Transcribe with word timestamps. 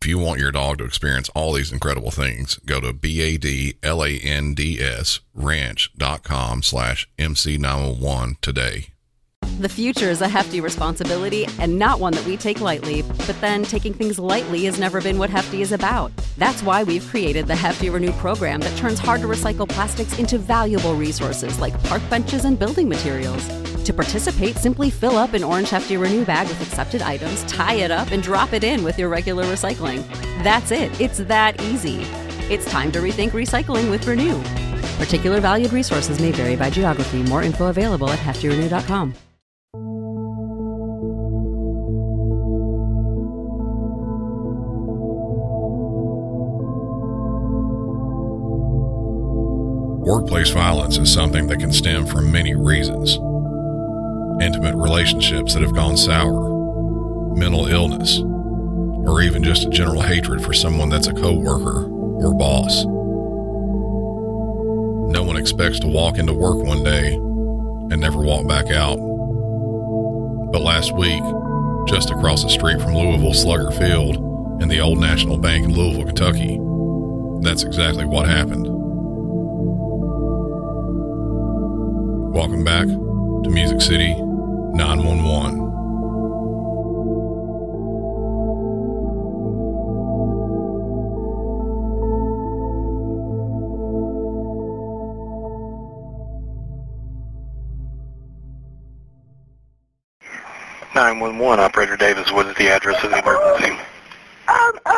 If 0.00 0.08
you 0.08 0.18
want 0.18 0.40
your 0.40 0.52
dog 0.52 0.78
to 0.78 0.84
experience 0.84 1.28
all 1.34 1.52
these 1.52 1.72
incredible 1.72 2.10
things, 2.12 2.56
go 2.66 2.80
to 2.80 2.92
B-A-D-L-A-N-D-S 2.92 3.80
ranch.com 5.34 6.62
slash 6.62 7.08
MC901 7.18 8.40
today. 8.40 8.88
The 9.58 9.68
future 9.68 10.10
is 10.10 10.20
a 10.20 10.28
hefty 10.28 10.60
responsibility 10.60 11.46
and 11.58 11.78
not 11.78 11.98
one 11.98 12.12
that 12.12 12.26
we 12.26 12.36
take 12.36 12.60
lightly, 12.60 13.02
but 13.02 13.40
then 13.40 13.64
taking 13.64 13.94
things 13.94 14.18
lightly 14.18 14.64
has 14.66 14.78
never 14.78 15.00
been 15.00 15.18
what 15.18 15.30
Hefty 15.30 15.62
is 15.62 15.72
about. 15.72 16.12
That's 16.36 16.62
why 16.62 16.82
we've 16.82 17.06
created 17.06 17.46
the 17.46 17.56
Hefty 17.56 17.88
Renew 17.88 18.12
program 18.12 18.60
that 18.60 18.76
turns 18.76 18.98
hard 18.98 19.22
to 19.22 19.26
recycle 19.26 19.66
plastics 19.68 20.18
into 20.18 20.36
valuable 20.36 20.94
resources 20.94 21.58
like 21.58 21.82
park 21.84 22.02
benches 22.10 22.44
and 22.44 22.58
building 22.58 22.88
materials. 22.88 23.48
To 23.86 23.92
participate, 23.94 24.56
simply 24.56 24.90
fill 24.90 25.16
up 25.16 25.32
an 25.32 25.44
orange 25.44 25.70
Hefty 25.70 25.96
Renew 25.96 26.24
bag 26.24 26.48
with 26.48 26.60
accepted 26.60 27.02
items, 27.02 27.44
tie 27.44 27.74
it 27.74 27.92
up, 27.92 28.10
and 28.10 28.20
drop 28.20 28.52
it 28.52 28.64
in 28.64 28.82
with 28.82 28.98
your 28.98 29.08
regular 29.08 29.44
recycling. 29.44 30.04
That's 30.42 30.72
it, 30.72 31.00
it's 31.00 31.18
that 31.18 31.62
easy. 31.62 31.98
It's 32.52 32.68
time 32.68 32.90
to 32.90 32.98
rethink 32.98 33.30
recycling 33.30 33.88
with 33.88 34.04
Renew. 34.08 34.42
Particular 34.98 35.40
valued 35.40 35.72
resources 35.72 36.18
may 36.20 36.32
vary 36.32 36.56
by 36.56 36.68
geography. 36.68 37.22
More 37.22 37.44
info 37.44 37.68
available 37.68 38.10
at 38.10 38.18
heftyrenew.com. 38.18 39.14
Workplace 50.04 50.50
violence 50.50 50.98
is 50.98 51.12
something 51.12 51.46
that 51.46 51.60
can 51.60 51.72
stem 51.72 52.04
from 52.04 52.32
many 52.32 52.56
reasons 52.56 53.20
intimate 54.40 54.76
relationships 54.76 55.54
that 55.54 55.62
have 55.62 55.74
gone 55.74 55.96
sour, 55.96 57.34
mental 57.36 57.66
illness, 57.66 58.20
or 59.08 59.22
even 59.22 59.42
just 59.42 59.66
a 59.66 59.70
general 59.70 60.02
hatred 60.02 60.42
for 60.44 60.52
someone 60.52 60.88
that's 60.90 61.06
a 61.06 61.12
coworker 61.12 61.86
or 61.86 62.34
boss. 62.34 62.84
No 65.12 65.22
one 65.22 65.36
expects 65.36 65.78
to 65.80 65.86
walk 65.86 66.18
into 66.18 66.34
work 66.34 66.58
one 66.58 66.84
day 66.84 67.14
and 67.14 67.98
never 68.00 68.18
walk 68.18 68.46
back 68.46 68.70
out. 68.70 68.96
But 70.52 70.62
last 70.62 70.92
week, 70.92 71.22
just 71.86 72.10
across 72.10 72.42
the 72.42 72.50
street 72.50 72.80
from 72.80 72.94
Louisville 72.94 73.32
Slugger 73.32 73.70
Field 73.70 74.16
and 74.60 74.70
the 74.70 74.80
old 74.80 74.98
National 74.98 75.38
Bank 75.38 75.64
in 75.64 75.72
Louisville, 75.72 76.06
Kentucky, 76.06 76.60
that's 77.40 77.62
exactly 77.62 78.04
what 78.04 78.28
happened. 78.28 78.66
Welcome 82.34 82.64
back 82.64 82.86
to 82.86 83.50
Music 83.50 83.80
City 83.80 84.25
911. 84.76 85.66
Nine 100.94 101.20
one 101.20 101.38
one, 101.38 101.58
operator 101.58 101.96
Davis. 101.96 102.30
What 102.30 102.46
is 102.46 102.54
the 102.56 102.68
address 102.68 103.02
of 103.02 103.10
the 103.10 103.18
emergency? 103.18 103.85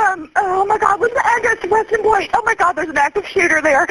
Um, 0.09 0.31
oh 0.37 0.65
my 0.65 0.79
God, 0.79 1.01
what's 1.01 1.13
the 1.13 1.27
address 1.27 1.59
to 1.63 1.69
Western 1.69 2.03
Point? 2.03 2.31
Oh 2.33 2.43
my 2.45 2.55
God, 2.55 2.73
there's 2.75 2.89
an 2.89 2.97
active 2.97 3.27
shooter 3.27 3.61
there. 3.61 3.87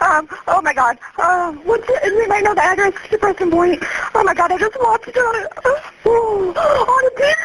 Um, 0.00 0.28
oh 0.48 0.60
my 0.62 0.72
God, 0.74 0.98
uh, 1.18 1.52
what's 1.52 1.86
the, 1.86 1.98
anybody 2.04 2.42
know 2.42 2.54
the 2.54 2.64
address 2.64 2.92
to 3.10 3.16
Western 3.18 3.50
Point? 3.50 3.82
Oh 4.14 4.24
my 4.24 4.34
God, 4.34 4.50
I 4.52 4.58
just 4.58 4.76
watched 4.80 5.08
it 5.08 5.16
on 5.16 5.42
it. 5.42 5.52
Oh, 6.04 6.54
on 6.56 7.04
the 7.04 7.36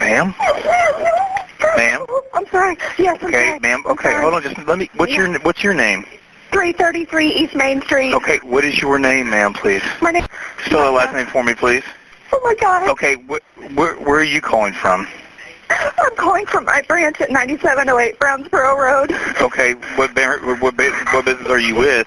Ma'am? 0.00 0.34
Ma'am? 1.76 2.06
I'm 2.34 2.46
sorry. 2.48 2.76
Yes, 2.98 3.18
I'm 3.20 3.28
Okay, 3.28 3.46
sorry. 3.48 3.60
ma'am. 3.60 3.82
Okay, 3.86 4.20
hold 4.20 4.34
on. 4.34 4.42
Just 4.42 4.56
let 4.66 4.78
me. 4.78 4.88
What's 4.96 5.12
your 5.12 5.38
What's 5.40 5.62
your 5.62 5.74
name? 5.74 6.04
333 6.52 7.28
East 7.32 7.54
Main 7.54 7.82
Street. 7.82 8.14
Okay, 8.14 8.38
what 8.42 8.64
is 8.64 8.80
your 8.80 8.98
name, 8.98 9.28
ma'am? 9.30 9.52
Please 9.52 9.82
My 10.00 10.10
name. 10.10 10.24
spell 10.64 10.84
the 10.86 10.90
last 10.90 11.14
name 11.14 11.26
for 11.26 11.44
me, 11.44 11.54
please. 11.54 11.84
Oh 12.32 12.40
my 12.42 12.54
God. 12.60 12.88
Okay, 12.88 13.16
wh- 13.28 13.76
where 13.76 13.94
Where 13.96 14.20
are 14.20 14.24
you 14.24 14.40
calling 14.40 14.72
from? 14.72 15.06
I'm 15.70 16.16
calling 16.16 16.46
from 16.46 16.64
my 16.64 16.82
branch 16.82 17.20
at 17.20 17.30
9708 17.30 18.18
Brownsboro 18.18 18.76
Road. 18.76 19.12
Okay, 19.40 19.74
what 19.96 20.14
what 20.14 20.60
what 20.60 20.76
business 20.76 21.48
are 21.48 21.58
you 21.60 21.74
with? 21.76 22.06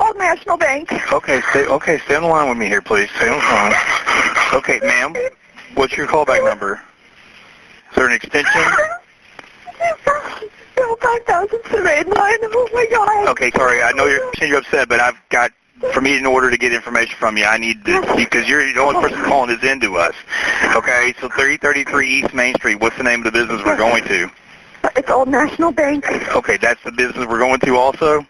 Old 0.00 0.16
National 0.16 0.56
Bank. 0.56 0.92
Okay, 1.12 1.40
stay 1.50 1.66
okay. 1.66 1.98
Stay 1.98 2.14
on 2.14 2.22
the 2.22 2.28
line 2.28 2.48
with 2.48 2.58
me 2.58 2.66
here, 2.66 2.82
please. 2.82 3.10
Stay 3.16 3.28
on 3.28 3.36
the 3.36 3.42
phone. 3.42 4.58
Okay, 4.58 4.80
ma'am. 4.80 5.14
What's 5.74 5.96
your 5.96 6.06
callback 6.06 6.44
number? 6.44 6.80
Is 7.90 7.96
there 7.96 8.06
an 8.06 8.12
extension? 8.12 8.62
5009. 10.76 12.38
Oh 12.52 12.68
my 12.72 12.86
God. 12.90 13.28
Okay, 13.28 13.50
sorry. 13.52 13.82
I 13.82 13.92
know 13.92 14.06
you're 14.06 14.30
you're 14.40 14.58
upset, 14.58 14.88
but 14.88 15.00
I've 15.00 15.20
got 15.30 15.52
for 15.92 16.00
me 16.00 16.16
in 16.16 16.26
order 16.26 16.50
to 16.50 16.56
get 16.56 16.72
information 16.72 17.16
from 17.18 17.36
you, 17.36 17.44
I 17.44 17.58
need 17.58 17.84
to 17.84 18.14
because 18.16 18.48
you're 18.48 18.72
the 18.72 18.80
only 18.80 19.00
person 19.08 19.24
calling 19.24 19.48
this 19.54 19.62
in 19.70 19.80
to 19.80 19.96
us. 19.96 20.14
Okay, 20.74 21.14
so 21.20 21.28
333 21.28 22.08
East 22.08 22.34
Main 22.34 22.54
Street. 22.56 22.76
What's 22.76 22.96
the 22.96 23.02
name 23.02 23.20
of 23.20 23.24
the 23.24 23.32
business 23.32 23.62
we're 23.64 23.76
going 23.76 24.04
to? 24.04 24.30
It's 24.96 25.10
Old 25.10 25.28
National 25.28 25.72
Bank. 25.72 26.06
Okay, 26.34 26.56
that's 26.56 26.82
the 26.84 26.92
business 26.92 27.26
we're 27.26 27.38
going 27.38 27.60
to 27.60 27.76
also. 27.76 28.24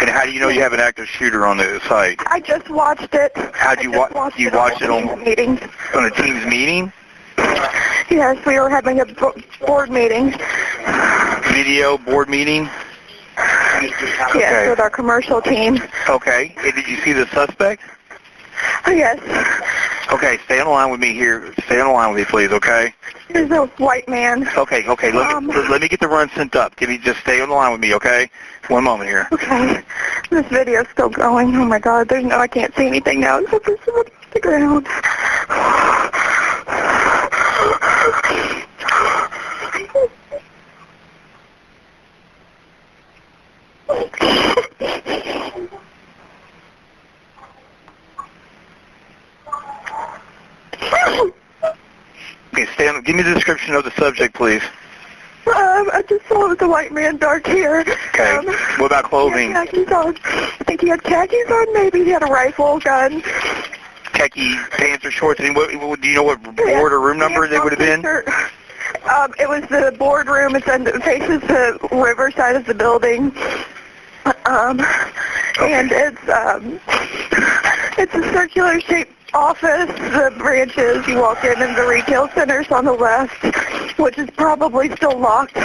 And 0.00 0.10
how 0.10 0.24
do 0.24 0.32
you 0.32 0.40
know 0.40 0.48
you 0.48 0.60
have 0.60 0.72
an 0.72 0.80
active 0.80 1.08
shooter 1.08 1.46
on 1.46 1.56
the 1.56 1.80
site? 1.88 2.18
I 2.26 2.40
just 2.40 2.68
watched 2.68 3.14
it. 3.14 3.32
How'd 3.54 3.82
you 3.82 3.92
watch? 3.92 4.08
just 4.10 4.14
wa- 4.14 4.20
watched 4.24 4.38
you 4.38 4.48
it 4.48 4.54
watched 4.54 4.82
it 4.82 4.90
on- 4.90 5.06
the 5.06 5.16
meeting. 5.16 5.58
On 5.94 6.04
a 6.04 6.10
Teams 6.10 6.44
meeting, 6.46 6.92
Yes, 8.10 8.44
we 8.44 8.58
were 8.60 8.68
having 8.68 9.00
a 9.00 9.06
board 9.66 9.90
meeting. 9.90 10.34
video 11.52 11.96
board 11.98 12.28
meeting. 12.28 12.68
Yes, 13.90 14.34
Okay. 14.34 14.68
with 14.70 14.80
our 14.80 14.90
commercial 14.90 15.40
team. 15.40 15.78
Okay. 16.08 16.54
And 16.58 16.74
did 16.74 16.86
you 16.88 16.96
see 16.98 17.12
the 17.12 17.26
suspect? 17.28 17.82
Yes, 18.86 19.18
Okay, 20.12 20.38
stay 20.44 20.60
on 20.60 20.66
the 20.66 20.70
line 20.70 20.90
with 20.90 21.00
me 21.00 21.12
here. 21.12 21.52
Stay 21.66 21.80
on 21.80 21.88
the 21.88 21.92
line 21.92 22.14
with 22.14 22.18
me, 22.20 22.24
please. 22.30 22.50
Okay. 22.52 22.94
he's 23.28 23.50
a 23.50 23.66
white 23.78 24.08
man. 24.08 24.46
Okay. 24.56 24.86
Okay. 24.86 25.10
Let 25.10 25.32
Um, 25.32 25.46
me 25.48 25.54
let 25.68 25.80
me 25.80 25.88
get 25.88 25.98
the 26.00 26.06
run 26.08 26.30
sent 26.36 26.54
up. 26.54 26.76
Give 26.76 26.88
me 26.88 26.98
just 26.98 27.20
stay 27.20 27.40
on 27.40 27.48
the 27.48 27.54
line 27.54 27.72
with 27.72 27.80
me. 27.80 27.94
Okay. 27.94 28.30
One 28.68 28.84
moment 28.84 29.08
here. 29.10 29.26
Okay, 29.32 29.82
this 30.30 30.46
video's 30.46 30.86
still 30.92 31.08
going. 31.08 31.54
Oh 31.56 31.64
my 31.64 31.78
God, 31.78 32.08
there's 32.08 32.24
no, 32.24 32.38
I 32.38 32.46
can't 32.46 32.74
see 32.76 32.86
anything 32.86 33.20
now 33.20 33.38
except 33.40 33.64
for 33.80 34.04
the 34.32 34.40
ground. 34.40 34.86
Okay. 43.88 44.34
Stay 52.74 52.88
on. 52.88 53.02
Give 53.02 53.14
me 53.14 53.22
the 53.22 53.34
description 53.34 53.74
of 53.74 53.84
the 53.84 53.92
subject, 53.92 54.34
please. 54.34 54.62
Um, 55.46 55.90
I 55.92 56.02
just 56.08 56.26
saw 56.26 56.46
it 56.46 56.48
was 56.48 56.62
a 56.62 56.68
white 56.68 56.92
man, 56.92 57.18
dark 57.18 57.46
hair. 57.46 57.80
Okay. 57.80 58.36
Um, 58.36 58.46
what 58.78 58.86
about 58.86 59.04
clothing? 59.04 59.48
He 59.48 59.54
had 59.54 59.68
khakis 59.68 59.92
on. 59.92 60.16
I 60.24 60.64
think 60.64 60.80
he 60.80 60.88
had 60.88 61.02
khakis 61.02 61.50
on. 61.50 61.74
Maybe 61.74 62.04
he 62.04 62.10
had 62.10 62.22
a 62.22 62.26
rifle, 62.26 62.78
gun. 62.80 63.22
Khaki 64.12 64.56
pants 64.70 65.04
or 65.04 65.10
shorts? 65.10 65.40
And 65.40 65.54
what, 65.54 65.74
what, 65.76 66.00
do 66.00 66.08
you 66.08 66.14
know 66.14 66.22
what 66.22 66.42
board 66.42 66.92
or 66.92 67.00
room 67.00 67.18
number 67.18 67.46
they 67.46 67.58
would 67.58 67.72
have 67.72 67.78
been? 67.78 68.02
shirt. 68.02 68.26
Um, 69.08 69.34
it 69.38 69.48
was 69.48 69.62
the 69.68 69.94
boardroom. 69.98 70.56
It's 70.56 70.68
on, 70.68 70.86
it 70.86 71.02
faces 71.02 71.40
the 71.42 71.78
river 71.92 72.30
side 72.30 72.56
of 72.56 72.64
the 72.64 72.74
building. 72.74 73.32
Um, 74.46 74.80
and 75.60 75.90
it's 75.90 76.28
um, 76.28 76.80
it's 77.98 78.14
a 78.14 78.22
circular 78.32 78.80
shaped 78.80 79.12
office. 79.32 79.86
The 79.86 80.34
branches 80.38 81.06
you 81.06 81.18
walk 81.18 81.44
in, 81.44 81.60
and 81.60 81.76
the 81.76 81.86
retail 81.86 82.28
center's 82.34 82.70
on 82.70 82.84
the 82.84 82.92
left, 82.92 83.42
which 83.98 84.18
is 84.18 84.28
probably 84.30 84.94
still 84.96 85.18
locked. 85.18 85.56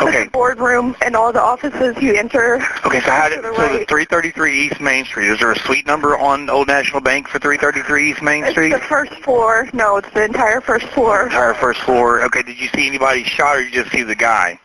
Okay. 0.00 0.24
the 0.24 0.30
boardroom 0.30 0.96
and 1.02 1.14
all 1.14 1.32
the 1.32 1.40
offices 1.40 1.96
you 2.02 2.14
enter. 2.14 2.56
Okay, 2.84 3.00
so 3.00 3.10
how 3.10 3.28
did 3.28 3.40
the 3.40 3.54
so 3.54 3.62
the 3.62 3.78
right. 3.78 3.88
333 3.88 4.66
East 4.66 4.80
Main 4.80 5.04
Street? 5.04 5.28
Is 5.28 5.38
there 5.38 5.52
a 5.52 5.58
suite 5.60 5.86
number 5.86 6.18
on 6.18 6.50
Old 6.50 6.66
National 6.66 7.00
Bank 7.00 7.28
for 7.28 7.38
333 7.38 8.10
East 8.10 8.22
Main 8.22 8.50
Street? 8.50 8.72
It's 8.72 8.82
the 8.82 8.88
first 8.88 9.12
floor. 9.22 9.68
No, 9.72 9.96
it's 9.98 10.10
the 10.12 10.24
entire 10.24 10.60
first 10.60 10.86
floor. 10.86 11.24
Entire 11.24 11.54
first 11.54 11.80
floor. 11.80 12.22
Okay, 12.24 12.42
did 12.42 12.58
you 12.58 12.68
see 12.68 12.86
anybody 12.86 13.22
shot, 13.24 13.56
or 13.56 13.62
you 13.62 13.70
just 13.70 13.92
see 13.92 14.02
the 14.02 14.16
guy? 14.16 14.58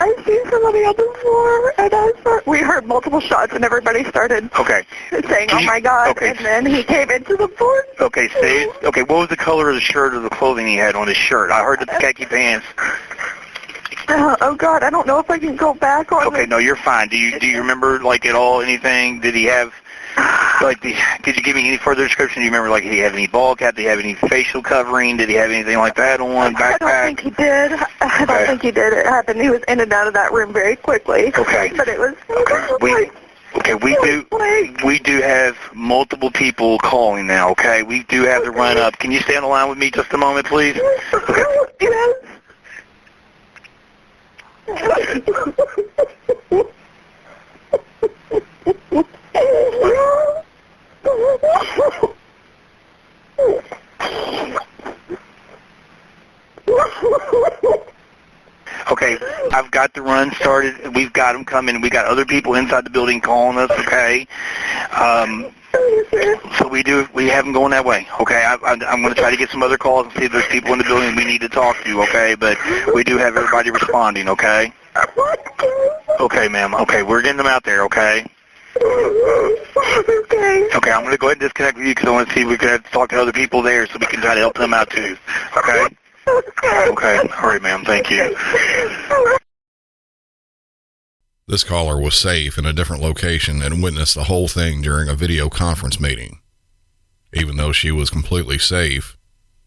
I 0.00 0.14
seen 0.26 0.50
somebody 0.50 0.78
on 0.84 0.94
the 0.96 1.14
floor, 1.20 1.74
and 1.78 1.92
I 1.94 2.12
start, 2.20 2.46
we 2.46 2.58
heard 2.60 2.86
multiple 2.86 3.20
shots, 3.20 3.52
and 3.52 3.64
everybody 3.64 4.02
started 4.04 4.48
Okay. 4.58 4.82
saying, 5.28 5.50
"Oh 5.52 5.62
my 5.62 5.78
God!" 5.80 6.08
okay. 6.08 6.30
And 6.30 6.38
then 6.38 6.66
he 6.66 6.82
came 6.82 7.10
into 7.10 7.36
the 7.36 7.48
board. 7.48 7.84
Okay, 8.00 8.28
say 8.40 8.66
okay. 8.84 9.02
What 9.02 9.18
was 9.18 9.28
the 9.28 9.36
color 9.36 9.68
of 9.68 9.74
the 9.74 9.80
shirt 9.80 10.14
or 10.14 10.20
the 10.20 10.30
clothing 10.30 10.66
he 10.66 10.76
had 10.76 10.94
on 10.96 11.06
his 11.06 11.16
shirt? 11.18 11.50
I 11.50 11.62
heard 11.62 11.80
the 11.80 11.86
khaki 11.86 12.24
pants. 12.24 12.66
Uh, 14.08 14.36
oh 14.40 14.54
God, 14.56 14.82
I 14.82 14.90
don't 14.90 15.06
know 15.06 15.18
if 15.20 15.30
I 15.30 15.38
can 15.38 15.54
go 15.54 15.74
back 15.74 16.10
on. 16.12 16.26
Okay, 16.28 16.46
no, 16.46 16.58
you're 16.58 16.76
fine. 16.76 17.08
Do 17.08 17.16
you 17.16 17.38
do 17.38 17.46
you 17.46 17.58
remember 17.58 18.00
like 18.00 18.24
at 18.26 18.34
all 18.34 18.60
anything? 18.62 19.20
Did 19.20 19.34
he 19.34 19.44
have 19.44 19.72
like? 20.62 20.80
Could 21.22 21.36
you 21.36 21.42
give 21.42 21.56
me 21.56 21.68
any 21.68 21.76
further 21.76 22.04
description? 22.04 22.40
Do 22.40 22.44
you 22.44 22.50
remember 22.50 22.70
like 22.70 22.82
did 22.82 22.92
he 22.92 22.98
have 22.98 23.12
any 23.12 23.26
ball 23.26 23.54
cap? 23.56 23.76
Did 23.76 23.82
he 23.82 23.88
have 23.88 23.98
any 23.98 24.14
facial 24.14 24.62
covering? 24.62 25.16
Did 25.16 25.28
he 25.28 25.34
have 25.36 25.50
anything 25.50 25.78
like 25.78 25.96
that 25.96 26.20
on? 26.20 26.54
Backpack? 26.54 26.60
I 26.60 26.78
don't 26.78 27.16
think 27.16 27.20
he 27.20 27.30
did. 27.30 27.72
I 28.00 28.24
don't 28.24 28.36
Okay. 28.36 28.46
think 28.46 28.62
he 28.62 28.70
did. 28.70 28.92
It 28.92 29.06
happened. 29.06 29.40
He 29.40 29.50
was 29.50 29.62
in 29.68 29.80
and 29.80 29.92
out 29.92 30.06
of 30.06 30.14
that 30.14 30.32
room 30.32 30.52
very 30.52 30.76
quickly. 30.76 31.32
Okay. 31.36 31.72
But 31.76 31.88
it 31.88 31.98
was. 31.98 32.14
Okay, 32.30 32.68
we 32.80 33.10
okay 33.56 33.74
we 33.74 33.96
do 34.02 34.24
we 34.84 34.98
do 35.00 35.20
have 35.20 35.56
multiple 35.74 36.30
people 36.30 36.78
calling 36.78 37.26
now. 37.26 37.50
Okay, 37.50 37.82
we 37.82 38.04
do 38.04 38.22
have 38.22 38.44
to 38.44 38.50
run 38.50 38.78
up. 38.78 38.98
Can 38.98 39.10
you 39.10 39.20
stay 39.20 39.36
on 39.36 39.42
the 39.42 39.48
line 39.48 39.68
with 39.68 39.78
me 39.78 39.90
just 39.90 40.12
a 40.12 40.18
moment, 40.18 40.46
please? 40.46 40.78
Okay. 41.12 41.44
yes. 41.80 42.16
Okay, 58.90 59.18
I've 59.52 59.70
got 59.70 59.94
the 59.94 60.02
run 60.02 60.32
started. 60.32 60.94
We've 60.94 61.12
got 61.12 61.32
them 61.32 61.44
coming. 61.44 61.80
We 61.80 61.90
got 61.90 62.06
other 62.06 62.24
people 62.24 62.54
inside 62.54 62.84
the 62.84 62.90
building 62.90 63.20
calling 63.20 63.56
us. 63.56 63.70
Okay, 63.70 64.26
um, 64.92 65.52
so 66.58 66.66
we 66.68 66.82
do. 66.82 67.06
We 67.14 67.28
have 67.28 67.44
them 67.44 67.54
going 67.54 67.70
that 67.70 67.84
way. 67.84 68.06
Okay, 68.20 68.42
I, 68.44 68.54
I, 68.54 68.72
I'm 68.88 69.02
going 69.02 69.14
to 69.14 69.20
try 69.20 69.30
to 69.30 69.36
get 69.36 69.50
some 69.50 69.62
other 69.62 69.78
calls 69.78 70.06
and 70.06 70.14
see 70.16 70.24
if 70.24 70.32
there's 70.32 70.46
people 70.46 70.72
in 70.72 70.78
the 70.78 70.84
building 70.84 71.14
we 71.14 71.24
need 71.24 71.40
to 71.42 71.48
talk 71.48 71.82
to. 71.84 72.02
Okay, 72.02 72.34
but 72.34 72.58
we 72.94 73.04
do 73.04 73.16
have 73.16 73.36
everybody 73.36 73.70
responding. 73.70 74.28
Okay. 74.28 74.72
Okay, 76.18 76.48
ma'am. 76.48 76.74
Okay, 76.74 77.02
we're 77.02 77.22
getting 77.22 77.38
them 77.38 77.46
out 77.46 77.62
there. 77.64 77.84
Okay. 77.84 78.26
Okay. 78.76 80.68
Okay, 80.74 80.90
I'm 80.92 81.02
going 81.02 81.12
to 81.12 81.18
go 81.18 81.28
ahead 81.28 81.38
and 81.38 81.40
disconnect 81.40 81.76
with 81.76 81.86
you 81.86 81.94
because 81.94 82.08
I 82.08 82.12
want 82.12 82.28
to 82.28 82.34
see 82.34 82.42
if 82.42 82.48
we 82.48 82.56
can 82.56 82.82
talk 82.84 83.10
to 83.10 83.20
other 83.20 83.32
people 83.32 83.62
there 83.62 83.86
so 83.86 83.98
we 84.00 84.06
can 84.06 84.20
try 84.20 84.34
to 84.34 84.40
help 84.40 84.56
them 84.56 84.74
out 84.74 84.90
too. 84.90 85.16
Okay. 85.56 85.86
Okay. 86.28 87.18
All 87.18 87.48
right, 87.48 87.62
ma'am. 87.62 87.84
Thank 87.84 88.10
you. 88.10 88.36
This 91.46 91.64
caller 91.64 92.00
was 92.00 92.14
safe 92.14 92.58
in 92.58 92.66
a 92.66 92.72
different 92.72 93.02
location 93.02 93.60
and 93.60 93.82
witnessed 93.82 94.14
the 94.14 94.24
whole 94.24 94.46
thing 94.46 94.82
during 94.82 95.08
a 95.08 95.14
video 95.14 95.48
conference 95.48 95.98
meeting. 95.98 96.38
Even 97.32 97.56
though 97.56 97.72
she 97.72 97.90
was 97.90 98.08
completely 98.08 98.58
safe, 98.58 99.16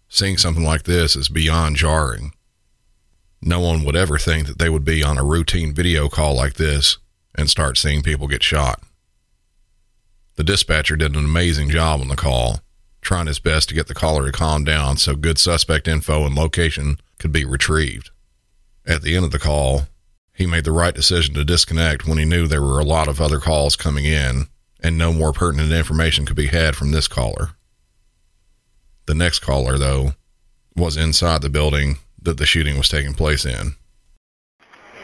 seeing 0.07 0.37
something 0.37 0.63
like 0.63 0.83
this 0.83 1.15
is 1.15 1.27
beyond 1.27 1.75
jarring. 1.75 2.31
No 3.41 3.59
one 3.59 3.83
would 3.83 3.97
ever 3.97 4.17
think 4.17 4.47
that 4.47 4.59
they 4.59 4.69
would 4.69 4.85
be 4.85 5.03
on 5.03 5.17
a 5.17 5.25
routine 5.25 5.73
video 5.73 6.07
call 6.07 6.35
like 6.35 6.53
this 6.53 6.99
and 7.35 7.49
start 7.49 7.77
seeing 7.77 8.01
people 8.01 8.29
get 8.29 8.43
shot. 8.43 8.81
The 10.35 10.43
dispatcher 10.43 10.95
did 10.95 11.15
an 11.15 11.23
amazing 11.23 11.69
job 11.69 12.01
on 12.01 12.07
the 12.07 12.15
call, 12.15 12.61
trying 13.01 13.27
his 13.27 13.39
best 13.39 13.69
to 13.69 13.75
get 13.75 13.87
the 13.87 13.93
caller 13.93 14.25
to 14.25 14.31
calm 14.31 14.63
down 14.63 14.97
so 14.97 15.15
good 15.15 15.37
suspect 15.37 15.87
info 15.87 16.25
and 16.25 16.35
location 16.35 16.97
could 17.19 17.31
be 17.31 17.45
retrieved. 17.45 18.09
At 18.85 19.03
the 19.03 19.15
end 19.15 19.25
of 19.25 19.31
the 19.31 19.39
call, 19.39 19.83
he 20.33 20.47
made 20.47 20.63
the 20.63 20.71
right 20.71 20.93
decision 20.93 21.35
to 21.35 21.45
disconnect 21.45 22.07
when 22.07 22.17
he 22.17 22.25
knew 22.25 22.47
there 22.47 22.61
were 22.61 22.79
a 22.79 22.85
lot 22.85 23.07
of 23.07 23.21
other 23.21 23.39
calls 23.39 23.75
coming 23.75 24.05
in 24.05 24.47
and 24.81 24.97
no 24.97 25.13
more 25.13 25.31
pertinent 25.31 25.71
information 25.71 26.25
could 26.25 26.35
be 26.35 26.47
had 26.47 26.75
from 26.75 26.91
this 26.91 27.07
caller. 27.07 27.51
The 29.05 29.15
next 29.15 29.39
caller, 29.39 29.77
though, 29.77 30.13
was 30.75 30.97
inside 30.97 31.41
the 31.41 31.49
building 31.49 31.97
that 32.21 32.37
the 32.37 32.45
shooting 32.45 32.77
was 32.77 32.89
taking 32.89 33.13
place 33.13 33.45
in. 33.45 33.75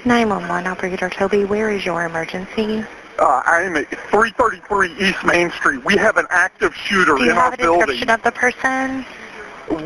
911 0.05 0.67
operator 0.67 1.09
Toby, 1.09 1.45
where 1.45 1.69
is 1.69 1.85
your 1.85 2.05
emergency? 2.05 2.85
Uh, 3.19 3.41
I'm 3.45 3.75
at 3.75 3.89
333 4.11 4.95
East 5.09 5.23
Main 5.25 5.51
Street. 5.51 5.83
We 5.83 5.97
have 5.97 6.15
an 6.17 6.25
active 6.29 6.73
shooter 6.73 7.17
in 7.17 7.31
our 7.31 7.55
building. 7.57 7.57
Do 7.57 7.63
you 7.63 7.79
have 7.79 7.81
a 7.81 7.85
description 7.91 8.09
of 8.09 8.23
the 8.23 8.31
person? 8.31 9.05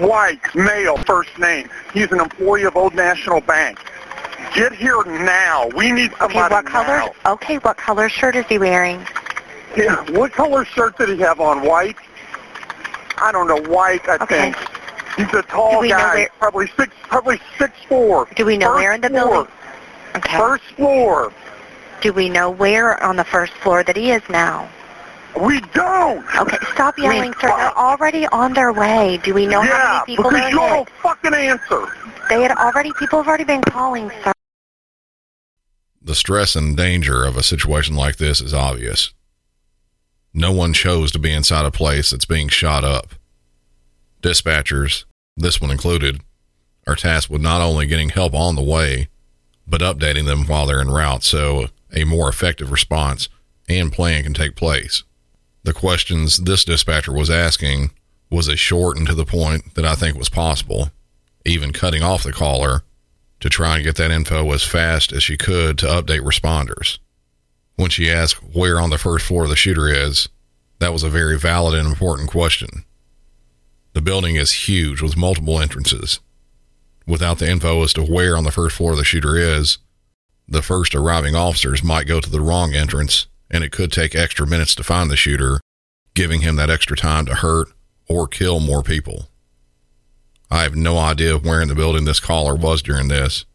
White, 0.07 0.39
male, 0.55 0.97
first 0.97 1.37
name. 1.39 1.67
He's 1.93 2.11
an 2.11 2.19
employee 2.19 2.63
of 2.63 2.75
Old 2.77 2.93
National 2.93 3.41
Bank. 3.41 3.79
Get 4.53 4.73
here 4.73 5.03
now. 5.05 5.67
We 5.75 5.91
need 5.91 6.11
Okay, 6.21 6.33
somebody 6.39 6.53
what 6.53 6.65
color? 6.67 6.87
now. 6.87 7.11
Okay, 7.33 7.57
what 7.57 7.75
color 7.77 8.07
shirt 8.07 8.35
is 8.35 8.45
he 8.45 8.59
wearing? 8.59 9.05
Yeah, 9.75 9.95
what 10.11 10.31
color 10.31 10.63
shirt 10.63 10.97
did 10.99 11.09
he 11.09 11.17
have 11.17 11.39
on? 11.39 11.63
White? 11.65 11.97
I 13.17 13.31
don't 13.31 13.47
know. 13.47 13.61
White, 13.73 14.07
I 14.07 14.15
Okay. 14.15 14.51
think. 14.53 14.57
He's 15.17 15.33
a 15.33 15.41
tall 15.43 15.71
Do 15.71 15.79
we 15.79 15.87
know 15.89 15.97
guy, 15.97 16.15
where- 16.15 16.29
probably 16.39 16.67
six, 16.77 16.95
probably 17.07 17.41
six 17.57 17.73
four. 17.89 18.27
Do 18.35 18.45
we 18.45 18.57
know 18.57 18.67
First 18.67 18.79
where 18.79 18.93
in 18.93 19.01
the 19.01 19.09
floor. 19.09 19.29
building? 19.31 19.51
Okay. 20.17 20.37
First 20.37 20.63
floor. 20.75 21.31
Do 22.03 22.11
we 22.11 22.27
know 22.27 22.49
where 22.49 23.01
on 23.01 23.15
the 23.15 23.23
first 23.23 23.53
floor 23.53 23.81
that 23.81 23.95
he 23.95 24.11
is 24.11 24.21
now? 24.29 24.69
We 25.39 25.61
don't. 25.73 26.25
Okay, 26.35 26.57
stop 26.73 26.97
yelling, 26.97 27.33
sir. 27.39 27.47
They're 27.47 27.77
already 27.77 28.27
on 28.27 28.53
their 28.53 28.73
way. 28.73 29.21
Do 29.23 29.33
we 29.33 29.47
know 29.47 29.63
yeah, 29.63 29.77
how 29.77 29.93
many 29.93 30.17
people 30.17 30.29
because 30.29 30.51
you 30.51 30.57
don't 30.57 30.89
fucking 31.01 31.33
answer. 31.33 31.85
They 32.27 32.41
had 32.41 32.51
already, 32.51 32.91
people 32.99 33.19
have 33.19 33.27
already 33.29 33.45
been 33.45 33.61
calling, 33.61 34.09
sir. 34.21 34.33
The 36.01 36.13
stress 36.13 36.57
and 36.57 36.75
danger 36.75 37.23
of 37.23 37.37
a 37.37 37.41
situation 37.41 37.95
like 37.95 38.17
this 38.17 38.41
is 38.41 38.53
obvious. 38.53 39.13
No 40.33 40.51
one 40.51 40.73
chose 40.73 41.09
to 41.13 41.19
be 41.19 41.31
inside 41.31 41.63
a 41.63 41.71
place 41.71 42.09
that's 42.09 42.25
being 42.25 42.49
shot 42.49 42.83
up. 42.83 43.13
Dispatchers, 44.21 45.05
this 45.37 45.61
one 45.61 45.71
included, 45.71 46.19
are 46.85 46.97
tasked 46.97 47.29
with 47.29 47.41
not 47.41 47.61
only 47.61 47.87
getting 47.87 48.09
help 48.09 48.33
on 48.33 48.57
the 48.57 48.61
way, 48.61 49.07
but 49.65 49.79
updating 49.79 50.25
them 50.25 50.45
while 50.45 50.65
they're 50.65 50.81
en 50.81 50.89
route 50.89 51.23
so 51.23 51.67
a 51.93 52.03
more 52.03 52.29
effective 52.29 52.71
response 52.71 53.29
and 53.69 53.91
plan 53.91 54.23
can 54.23 54.33
take 54.33 54.55
place. 54.55 55.03
The 55.63 55.73
questions 55.73 56.37
this 56.37 56.65
dispatcher 56.65 57.13
was 57.13 57.29
asking 57.29 57.91
was 58.29 58.49
as 58.49 58.59
short 58.59 58.97
and 58.97 59.07
to 59.07 59.15
the 59.15 59.25
point 59.25 59.75
that 59.75 59.85
I 59.85 59.95
think 59.95 60.17
was 60.17 60.29
possible, 60.29 60.89
even 61.45 61.71
cutting 61.71 62.03
off 62.03 62.23
the 62.23 62.33
caller 62.33 62.83
to 63.39 63.49
try 63.49 63.75
and 63.75 63.83
get 63.83 63.95
that 63.97 64.11
info 64.11 64.51
as 64.51 64.63
fast 64.63 65.11
as 65.11 65.23
she 65.23 65.37
could 65.37 65.77
to 65.77 65.85
update 65.85 66.21
responders. 66.21 66.97
When 67.75 67.89
she 67.89 68.09
asked 68.09 68.43
where 68.43 68.79
on 68.79 68.89
the 68.89 68.97
first 68.97 69.25
floor 69.25 69.47
the 69.47 69.55
shooter 69.55 69.87
is, 69.87 70.29
that 70.79 70.93
was 70.93 71.03
a 71.03 71.09
very 71.09 71.37
valid 71.37 71.77
and 71.77 71.87
important 71.87 72.29
question. 72.29 72.85
The 73.93 74.01
building 74.01 74.35
is 74.35 74.67
huge 74.67 75.01
with 75.01 75.15
multiple 75.15 75.59
entrances. 75.59 76.19
Without 77.05 77.39
the 77.39 77.49
info 77.49 77.83
as 77.83 77.93
to 77.93 78.03
where 78.03 78.35
on 78.35 78.43
the 78.43 78.51
first 78.51 78.77
floor 78.77 78.95
the 78.95 79.03
shooter 79.03 79.35
is, 79.35 79.77
the 80.47 80.61
first 80.61 80.95
arriving 80.95 81.35
officers 81.35 81.83
might 81.83 82.07
go 82.07 82.19
to 82.19 82.29
the 82.29 82.41
wrong 82.41 82.73
entrance, 82.73 83.27
and 83.49 83.63
it 83.63 83.71
could 83.71 83.91
take 83.91 84.15
extra 84.15 84.45
minutes 84.45 84.75
to 84.75 84.83
find 84.83 85.09
the 85.09 85.17
shooter, 85.17 85.59
giving 86.13 86.41
him 86.41 86.55
that 86.55 86.69
extra 86.69 86.97
time 86.97 87.25
to 87.25 87.35
hurt 87.35 87.69
or 88.07 88.27
kill 88.27 88.59
more 88.59 88.83
people. 88.83 89.29
I 90.51 90.63
have 90.63 90.75
no 90.75 90.97
idea 90.97 91.37
where 91.37 91.61
in 91.61 91.67
the 91.67 91.75
building 91.75 92.05
this 92.05 92.19
caller 92.19 92.55
was 92.55 92.81
during 92.81 93.07
this, 93.07 93.45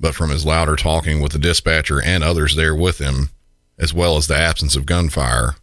but 0.00 0.14
from 0.14 0.30
his 0.30 0.46
louder 0.46 0.76
talking 0.76 1.20
with 1.20 1.32
the 1.32 1.38
dispatcher 1.38 2.00
and 2.02 2.24
others 2.24 2.56
there 2.56 2.74
with 2.74 2.98
him, 2.98 3.30
as 3.78 3.92
well 3.92 4.16
as 4.16 4.26
the 4.26 4.36
absence 4.36 4.74
of 4.74 4.86
gunfire, 4.86 5.56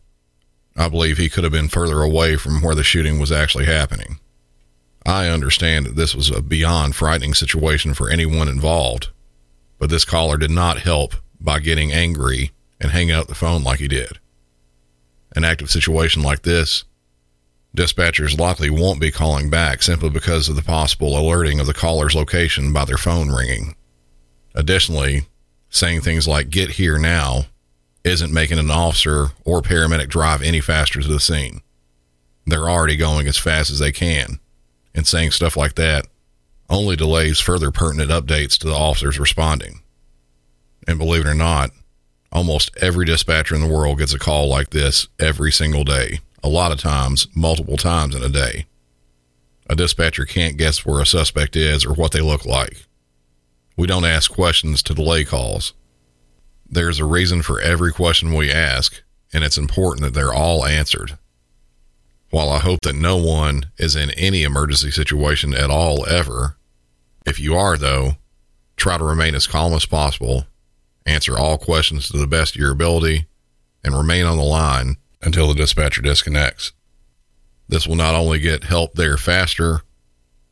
I 0.75 0.87
believe 0.87 1.17
he 1.17 1.29
could 1.29 1.43
have 1.43 1.53
been 1.53 1.67
further 1.67 2.01
away 2.01 2.35
from 2.35 2.61
where 2.61 2.75
the 2.75 2.83
shooting 2.83 3.19
was 3.19 3.31
actually 3.31 3.65
happening. 3.65 4.19
I 5.05 5.27
understand 5.27 5.85
that 5.85 5.95
this 5.95 6.15
was 6.15 6.29
a 6.29 6.41
beyond 6.41 6.95
frightening 6.95 7.33
situation 7.33 7.93
for 7.93 8.09
anyone 8.09 8.47
involved, 8.47 9.09
but 9.79 9.89
this 9.89 10.05
caller 10.05 10.37
did 10.37 10.51
not 10.51 10.79
help 10.79 11.15
by 11.39 11.59
getting 11.59 11.91
angry 11.91 12.51
and 12.79 12.91
hanging 12.91 13.15
up 13.15 13.27
the 13.27 13.35
phone 13.35 13.63
like 13.63 13.79
he 13.79 13.87
did. 13.87 14.19
An 15.35 15.43
active 15.43 15.71
situation 15.71 16.21
like 16.21 16.43
this 16.43 16.83
Dispatchers 17.75 18.37
likely 18.37 18.69
won't 18.69 18.99
be 18.99 19.11
calling 19.11 19.49
back 19.49 19.83
simply 19.83 20.09
because 20.09 20.49
of 20.49 20.55
the 20.55 20.61
possible 20.63 21.17
alerting 21.17 21.59
of 21.59 21.67
the 21.67 21.73
caller's 21.73 22.15
location 22.15 22.73
by 22.73 22.83
their 22.83 22.97
phone 22.97 23.29
ringing. 23.29 23.75
Additionally, 24.55 25.27
saying 25.69 26.01
things 26.01 26.27
like 26.27 26.49
get 26.49 26.71
here 26.71 26.97
now 26.97 27.45
isn't 28.03 28.33
making 28.33 28.57
an 28.57 28.71
officer 28.71 29.27
or 29.45 29.61
paramedic 29.61 30.09
drive 30.09 30.41
any 30.41 30.59
faster 30.59 30.99
to 30.99 31.07
the 31.07 31.19
scene. 31.19 31.61
They're 32.45 32.69
already 32.69 32.95
going 32.95 33.27
as 33.27 33.37
fast 33.37 33.69
as 33.69 33.77
they 33.77 33.91
can, 33.91 34.39
and 34.95 35.05
saying 35.05 35.31
stuff 35.31 35.55
like 35.55 35.75
that 35.75 36.07
only 36.69 36.95
delays 36.95 37.39
further 37.39 37.71
pertinent 37.71 38.11
updates 38.11 38.57
to 38.59 38.67
the 38.67 38.75
officers 38.75 39.19
responding. 39.19 39.81
And 40.87 40.97
believe 40.97 41.25
it 41.25 41.29
or 41.29 41.35
not, 41.35 41.71
almost 42.31 42.75
every 42.77 43.05
dispatcher 43.05 43.55
in 43.55 43.61
the 43.61 43.67
world 43.67 43.99
gets 43.99 44.13
a 44.13 44.19
call 44.19 44.47
like 44.47 44.69
this 44.69 45.07
every 45.19 45.51
single 45.51 45.83
day, 45.83 46.19
a 46.43 46.49
lot 46.49 46.71
of 46.71 46.79
times, 46.79 47.27
multiple 47.35 47.77
times 47.77 48.15
in 48.15 48.23
a 48.23 48.29
day. 48.29 48.65
A 49.69 49.75
dispatcher 49.75 50.25
can't 50.25 50.57
guess 50.57 50.85
where 50.85 51.01
a 51.01 51.05
suspect 51.05 51.55
is 51.55 51.85
or 51.85 51.93
what 51.93 52.11
they 52.11 52.21
look 52.21 52.45
like. 52.45 52.85
We 53.77 53.87
don't 53.87 54.05
ask 54.05 54.31
questions 54.31 54.81
to 54.83 54.93
delay 54.93 55.23
calls. 55.23 55.73
There's 56.67 56.99
a 56.99 57.05
reason 57.05 57.41
for 57.41 57.59
every 57.61 57.91
question 57.91 58.33
we 58.33 58.51
ask, 58.51 59.01
and 59.33 59.43
it's 59.43 59.57
important 59.57 60.03
that 60.03 60.13
they're 60.13 60.33
all 60.33 60.65
answered. 60.65 61.17
While 62.29 62.49
I 62.49 62.59
hope 62.59 62.81
that 62.81 62.95
no 62.95 63.17
one 63.17 63.71
is 63.77 63.95
in 63.95 64.11
any 64.11 64.43
emergency 64.43 64.91
situation 64.91 65.53
at 65.55 65.71
all 65.71 66.05
ever, 66.07 66.57
if 67.25 67.39
you 67.39 67.55
are, 67.55 67.77
though, 67.77 68.13
try 68.75 68.97
to 68.97 69.03
remain 69.03 69.35
as 69.35 69.47
calm 69.47 69.73
as 69.73 69.85
possible, 69.85 70.45
answer 71.05 71.37
all 71.37 71.57
questions 71.57 72.09
to 72.09 72.17
the 72.17 72.27
best 72.27 72.55
of 72.55 72.61
your 72.61 72.71
ability, 72.71 73.27
and 73.83 73.95
remain 73.95 74.25
on 74.25 74.37
the 74.37 74.43
line 74.43 74.97
until 75.21 75.47
the 75.47 75.53
dispatcher 75.53 76.01
disconnects. 76.01 76.71
This 77.67 77.87
will 77.87 77.95
not 77.95 78.15
only 78.15 78.39
get 78.39 78.63
help 78.63 78.95
there 78.95 79.17
faster, 79.17 79.81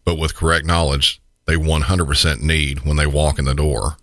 but 0.06 0.18
with 0.20 0.36
correct 0.36 0.66
knowledge 0.66 1.22
they 1.46 1.56
100% 1.56 2.42
need 2.42 2.86
when 2.86 2.98
they 2.98 3.08
walk 3.08 3.40
in 3.40 3.46
the 3.46 3.56
door. 3.56 3.98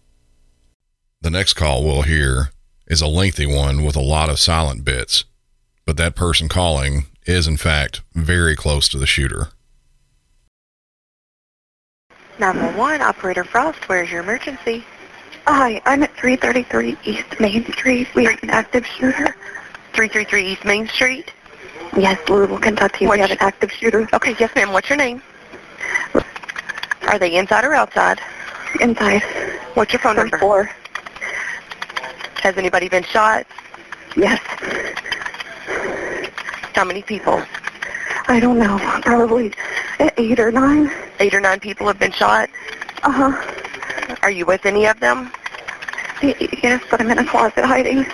The 1.21 1.31
next 1.31 1.55
call 1.55 1.85
we'll 1.85 2.03
hear 2.03 2.51
is 2.87 3.01
a 3.01 3.07
lengthy 3.07 3.47
one 3.47 3.85
with 3.85 3.97
a 3.97 4.01
lot 4.01 4.31
of 4.31 4.39
silent 4.39 4.85
bits, 4.85 5.25
but 5.87 5.97
that 5.97 6.17
person 6.17 6.49
calling 6.49 7.07
is 7.27 7.47
in 7.47 7.57
fact 7.57 8.03
very 8.15 8.57
close 8.57 8.89
to 8.89 8.99
the 8.99 9.07
shooter. 9.07 9.49
911, 12.39 13.01
Operator 13.01 13.45
Frost, 13.45 13.89
where's 13.89 14.11
your 14.11 14.21
emergency? 14.23 14.85
Hi, 15.47 15.81
I'm 15.85 16.03
at 16.03 16.15
333 16.17 16.97
East 17.05 17.39
Main 17.41 17.65
Street. 17.73 18.09
We 18.15 18.25
have 18.25 18.43
an 18.43 18.51
active 18.51 18.87
shooter. 18.87 19.37
333 19.93 20.47
East 20.53 20.65
Main 20.65 20.89
Street? 20.89 21.33
Yes, 21.97 22.19
Louisville, 22.29 22.59
Kentucky. 22.59 23.07
What's 23.07 23.17
we 23.19 23.21
have 23.21 23.31
an 23.31 23.37
active 23.41 23.71
shooter 23.71 24.09
Okay, 24.13 24.35
yes 24.41 24.53
ma'am, 24.57 24.73
what's 24.73 24.89
your 24.89 24.97
name? 24.97 25.23
Are 27.09 27.19
they 27.19 27.37
inside 27.37 27.65
or 27.65 27.75
outside? 27.75 28.21
inside. 28.81 29.23
What's 29.75 29.93
your 29.93 30.01
phone 30.01 30.17
First 30.17 30.33
number? 30.33 30.39
floor. 30.39 30.71
Has 32.43 32.57
anybody 32.57 32.89
been 32.89 33.05
shot? 33.05 33.47
Yes. 34.17 34.41
How 36.75 36.85
many 36.85 37.03
people? 37.03 37.41
I 38.27 38.41
don't 38.41 38.59
know. 38.59 38.79
Probably 39.03 39.53
eight 40.17 40.41
or 40.41 40.51
nine. 40.51 40.91
Eight 41.21 41.35
or 41.35 41.41
nine 41.41 41.61
people 41.61 41.87
have 41.87 41.99
been 41.99 42.13
shot? 42.13 42.49
Uh-huh. 43.03 44.17
Are 44.23 44.31
you 44.31 44.47
with 44.47 44.65
any 44.65 44.87
of 44.87 44.99
them? 45.01 45.31
Yes, 46.23 46.83
but 46.91 47.01
I'm 47.01 47.11
in 47.11 47.19
a 47.19 47.27
closet 47.27 47.65
hiding. 47.65 48.07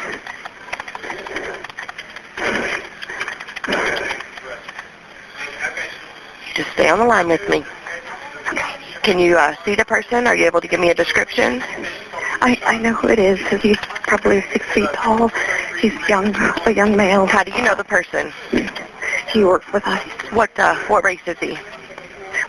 Just 6.55 6.73
stay 6.73 6.89
on 6.89 6.99
the 6.99 7.05
line 7.05 7.29
with 7.29 7.49
me. 7.49 7.65
Can 9.03 9.19
you 9.19 9.39
uh, 9.39 9.55
see 9.65 9.75
the 9.77 9.85
person? 9.85 10.27
Are 10.27 10.37
you 10.37 10.45
able 10.47 10.61
to 10.61 10.69
give 10.69 10.81
me 10.81 10.91
a 10.91 10.95
description? 10.95 11.63
I, 12.43 12.61
I 12.67 12.79
know 12.79 12.95
who 12.95 13.09
it 13.09 13.19
is. 13.19 13.39
He's 13.63 13.77
probably 13.77 14.43
six 14.53 14.67
feet 14.67 14.89
tall. 14.93 15.29
He's 15.81 15.95
young, 16.09 16.35
a 16.67 16.73
young 16.73 16.97
male. 16.97 17.27
How 17.27 17.45
do 17.45 17.53
you 17.53 17.63
know 17.63 17.75
the 17.75 17.85
person? 17.85 18.33
He 19.33 19.45
works 19.45 19.73
with 19.73 19.87
us. 19.87 20.03
What 20.33 20.51
uh, 20.59 20.75
what 20.89 21.05
race 21.05 21.21
is 21.27 21.39
he? 21.39 21.55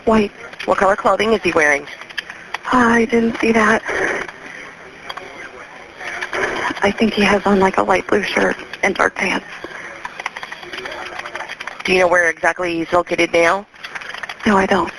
White. 0.04 0.32
What 0.64 0.78
color 0.78 0.96
clothing 0.96 1.32
is 1.32 1.42
he 1.42 1.52
wearing? 1.52 1.86
I 2.72 3.04
didn't 3.04 3.38
see 3.38 3.52
that. 3.52 3.82
I 6.82 6.90
think 6.90 7.14
he 7.14 7.22
has 7.22 7.46
on 7.46 7.60
like 7.60 7.78
a 7.78 7.82
light 7.82 8.06
blue 8.08 8.24
shirt 8.24 8.56
and 8.82 8.94
dark 8.94 9.14
pants. 9.14 9.46
Do 11.84 11.92
you 11.92 12.00
know 12.00 12.08
where 12.08 12.28
exactly 12.28 12.76
he's 12.76 12.92
located 12.92 13.32
now? 13.32 13.66
No, 14.46 14.56
I 14.56 14.66
don't. 14.66 14.92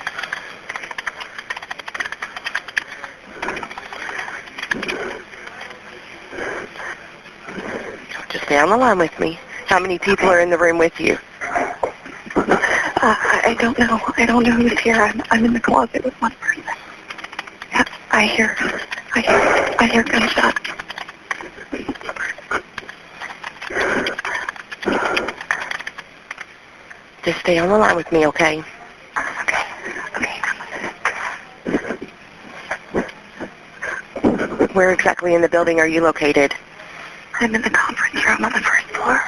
Just 8.29 8.45
stay 8.45 8.57
on 8.57 8.69
the 8.69 8.77
line 8.77 8.97
with 8.97 9.17
me. 9.19 9.37
How 9.67 9.79
many 9.79 9.99
people 9.99 10.29
are 10.29 10.39
in 10.39 10.49
the 10.49 10.57
room 10.57 10.77
with 10.77 10.97
you? 10.99 11.17
Uh, 13.03 13.17
I 13.19 13.53
don't 13.59 13.77
know. 13.77 13.99
I 14.15 14.25
don't 14.25 14.43
know 14.43 14.53
who's 14.53 14.79
here. 14.79 14.95
I'm, 14.95 15.21
I'm 15.29 15.43
in 15.43 15.51
the 15.51 15.59
closet 15.59 16.05
with 16.05 16.13
one 16.21 16.31
person. 16.35 16.63
Yeah, 17.69 17.83
I 18.11 18.25
hear, 18.25 18.55
I 19.13 19.19
hear, 19.19 19.75
I 19.77 19.87
hear 19.87 20.03
gunshots. 20.03 20.61
Just 27.25 27.39
stay 27.41 27.57
on 27.57 27.67
the 27.67 27.77
line 27.77 27.97
with 27.97 28.09
me, 28.13 28.25
okay? 28.27 28.63
Okay, 29.17 29.65
okay. 30.15 30.41
Where 34.71 34.93
exactly 34.93 35.33
in 35.35 35.41
the 35.41 35.49
building 35.49 35.81
are 35.81 35.87
you 35.89 35.99
located? 36.01 36.53
I'm 37.41 37.53
in 37.53 37.63
the 37.63 37.69
conference 37.69 38.25
room 38.25 38.45
on 38.45 38.53
the 38.53 38.61
first 38.61 38.85
floor. 38.91 39.21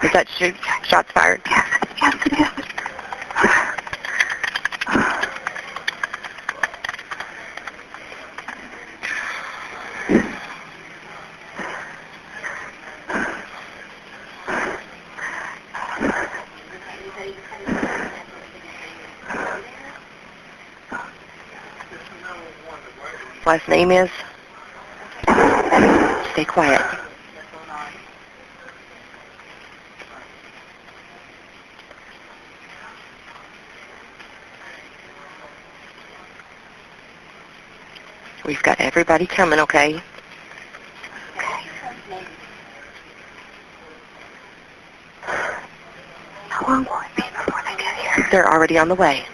Is 0.00 0.12
that 0.12 0.28
shoot, 0.38 0.54
shots 0.88 1.12
fired? 1.12 1.42
Yes, 1.46 1.84
yes, 2.00 2.14
is. 2.32 2.64
Last 23.44 23.68
name 23.68 23.90
is? 23.90 24.10
Stay 26.32 26.44
quiet. 26.44 26.98
We've 38.48 38.62
got 38.62 38.80
everybody 38.98 39.26
coming, 39.26 39.60
okay? 39.60 39.94
Okay. 41.36 41.62
How 46.48 46.66
long 46.66 46.84
will 46.84 46.98
it 46.98 47.14
be 47.14 47.22
before 47.22 47.62
they 47.64 47.76
get 47.80 47.94
here? 47.94 48.26
They're 48.32 48.52
already 48.52 48.76
on 48.76 48.88
the 48.88 48.96
way. 48.96 49.24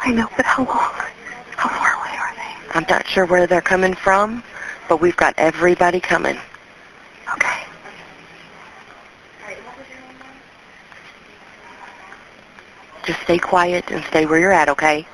I 0.00 0.10
know, 0.10 0.28
but 0.36 0.44
how 0.44 0.64
long? 0.64 0.94
How 1.54 1.68
far 1.68 1.92
away 1.94 2.18
are 2.18 2.34
they? 2.34 2.76
I'm 2.76 2.84
not 2.90 3.06
sure 3.06 3.24
where 3.24 3.46
they're 3.46 3.60
coming 3.60 3.94
from, 3.94 4.42
but 4.88 5.00
we've 5.00 5.16
got 5.16 5.32
everybody 5.38 6.00
coming. 6.00 6.36
Okay. 7.34 7.62
Just 13.04 13.20
stay 13.20 13.38
quiet 13.38 13.84
and 13.92 14.04
stay 14.06 14.26
where 14.26 14.40
you're 14.40 14.50
at, 14.50 14.68
okay? 14.68 15.06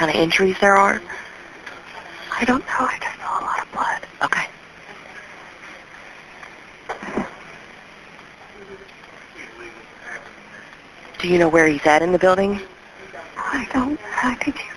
kind 0.00 0.10
of 0.10 0.16
injuries 0.16 0.56
there 0.62 0.76
are? 0.76 0.98
I 2.32 2.46
don't 2.46 2.60
know. 2.60 2.66
I 2.78 2.98
just 3.02 3.20
saw 3.20 3.38
a 3.38 3.44
lot 3.44 3.60
of 3.60 3.70
blood. 3.70 4.06
Okay. 4.22 4.46
Do 11.18 11.28
you 11.28 11.38
know 11.38 11.50
where 11.50 11.68
he's 11.68 11.84
at 11.84 12.00
in 12.00 12.12
the 12.12 12.18
building? 12.18 12.62
I 13.36 13.68
don't. 13.74 14.00
I 14.24 14.36
think 14.36 14.56
he's 14.56 14.69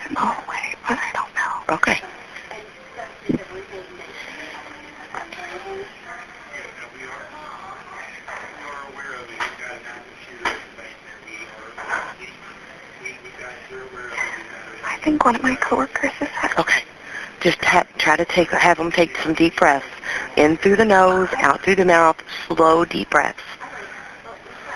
think 15.03 15.25
one 15.25 15.35
of 15.35 15.43
my 15.43 15.55
coworkers 15.55 16.11
is 16.21 16.27
at. 16.41 16.57
Okay. 16.57 16.83
Just 17.41 17.63
ha- 17.63 17.85
try 17.97 18.15
to 18.15 18.25
take 18.25 18.49
have 18.51 18.77
them 18.77 18.91
take 18.91 19.17
some 19.17 19.33
deep 19.33 19.55
breaths. 19.57 19.85
In 20.37 20.57
through 20.57 20.77
the 20.77 20.85
nose, 20.85 21.29
out 21.37 21.61
through 21.61 21.75
the 21.75 21.85
mouth. 21.85 22.15
Slow, 22.47 22.85
deep 22.85 23.09
breaths. 23.09 23.41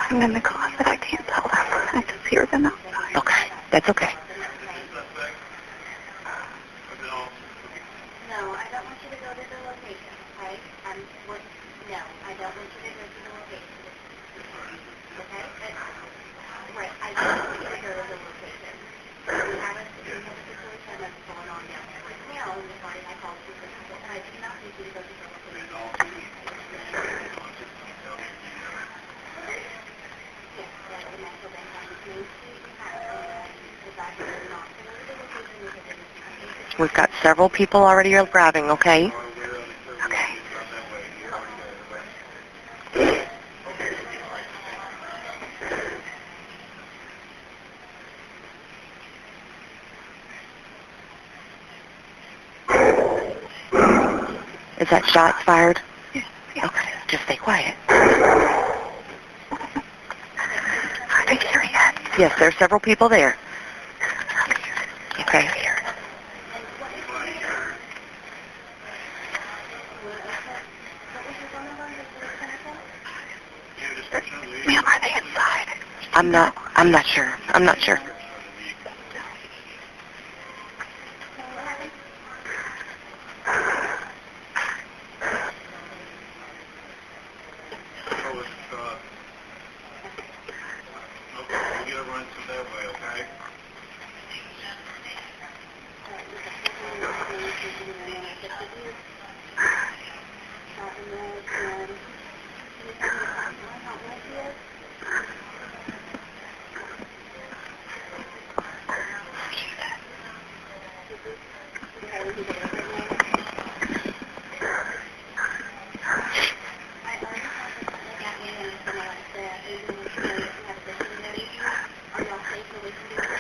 I'm 0.10 0.22
in 0.22 0.34
the 0.34 0.42
closet. 0.42 0.86
I 0.88 0.98
can't 0.98 1.26
tell 1.28 1.44
them. 1.44 1.52
I 1.94 2.04
just 2.08 2.28
hear 2.28 2.46
them 2.48 2.66
outside. 2.66 3.16
Okay. 3.16 3.50
That's 3.72 3.90
okay. 3.90 4.14
No, 8.30 8.54
I 8.54 8.66
don't 8.72 8.86
want 8.86 9.00
you 9.04 9.10
to 9.10 9.20
go 9.24 9.32
to 9.34 9.46
the 9.50 9.60
location, 9.66 10.14
okay? 10.38 10.56
I'm, 10.86 11.00
what, 11.26 11.42
no, 11.90 12.00
I 12.28 12.32
don't 12.38 12.54
want 12.54 12.70
you 12.70 12.82
to 12.86 12.92
go 12.94 13.04
to 13.08 13.20
the 13.26 13.32
location. 13.34 13.76
Okay? 15.18 15.44
But, 15.58 15.74
right, 16.78 16.94
I 17.02 17.10
don't 17.18 17.34
want 17.34 17.58
you 17.58 17.70
to 17.72 17.80
go 17.82 17.92
to 17.98 18.04
the 18.06 18.18
location. 18.22 18.76
We 19.28 19.58
have 19.58 19.78
a, 19.80 19.86
we 20.06 20.22
have 20.22 20.38
a 20.38 20.44
situation 20.48 20.96
that's 21.02 21.20
going 21.26 21.50
on 21.50 21.64
down 21.66 21.86
there 21.90 22.04
right 22.06 22.24
now, 22.36 22.48
and 22.54 22.68
the 22.68 22.78
body 22.84 23.02
I 23.08 23.16
called 23.24 23.42
you, 23.48 23.56
and 23.58 24.12
I 24.12 24.20
do 24.22 24.36
not 24.44 24.56
need 24.62 24.76
you 24.78 24.86
to 24.86 24.94
go 24.94 25.02
to 25.02 25.12
the 25.12 25.26
location. 25.28 26.18
Yes, 30.58 30.72
that 30.92 31.04
the 31.12 31.18
National 31.22 31.52
Bank 31.54 31.70
on 31.80 31.86
Main 32.06 32.26
Street, 32.38 32.64
and 32.78 33.54
the 33.88 33.92
back 33.98 34.14
of 34.20 34.26
the 34.28 34.50
not 34.52 34.68
go 34.78 34.92
to 34.92 35.04
the 35.08 35.16
location 35.18 35.58
because 35.64 35.86
it 35.88 35.98
is 35.98 36.67
We've 36.80 36.94
got 36.94 37.10
several 37.24 37.50
people 37.50 37.82
already 37.84 38.14
arriving. 38.16 38.70
Okay. 38.70 39.12
Okay. 40.06 40.36
Is 54.80 54.88
that 54.92 55.04
shots 55.08 55.42
fired? 55.44 55.82
Yes. 56.14 56.26
Yes. 56.56 56.66
Okay. 56.66 56.90
Just 57.08 57.24
stay 57.24 57.38
quiet. 57.38 57.74
Are 57.90 57.96
they 61.26 61.38
here 61.38 61.64
yet? 61.72 61.96
Yes, 62.20 62.38
there 62.38 62.50
are 62.50 62.54
several 62.54 62.80
people 62.80 63.10
there. 63.10 63.36
Okay. 65.22 65.50
Ma'am, 74.66 74.84
are 74.86 75.00
they 75.02 75.14
inside? 75.16 75.68
I'm 76.78 76.92
not. 76.92 77.06
Sure. 77.08 77.34
I'm 77.50 77.66
not 77.66 77.82
sure. 77.82 78.07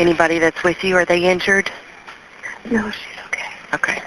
Anybody 0.07 0.39
that's 0.39 0.63
with 0.63 0.85
you, 0.85 0.95
are 0.95 1.03
they 1.03 1.29
injured? 1.29 1.69
No, 2.71 2.89
she's 2.89 3.17
okay. 3.25 3.43
Okay. 3.73 4.01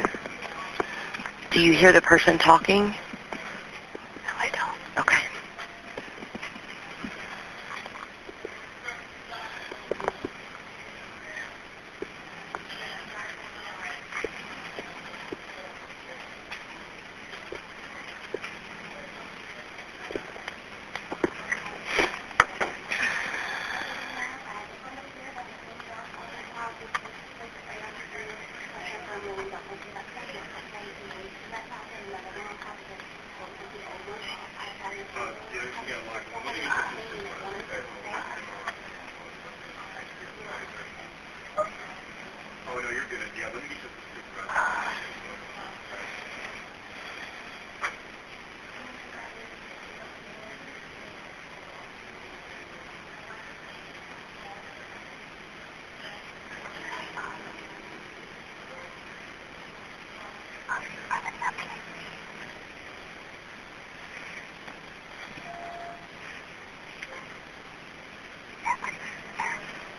Do 1.51 1.61
you 1.61 1.75
hear 1.75 1.93
the 1.93 2.01
person 2.01 2.39
talking? 2.39 2.85
No, 2.87 4.33
I 4.39 4.49
don't. 4.49 5.01
Okay. 5.03 5.19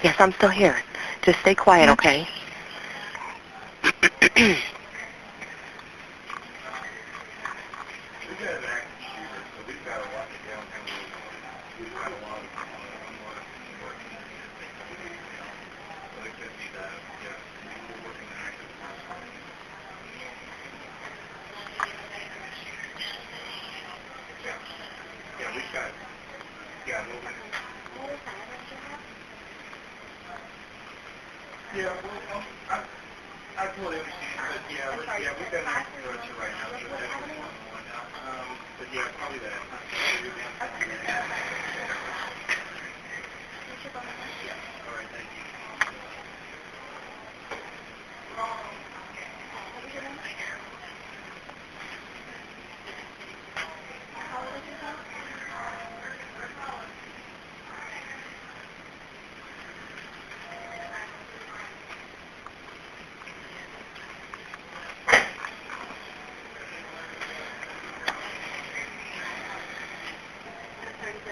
Yes, 0.03 0.10
I'm 0.21 0.31
still 0.33 0.49
here. 0.49 0.77
Just 1.23 1.39
stay 1.39 1.55
quiet, 1.55 1.89
okay? 1.89 2.27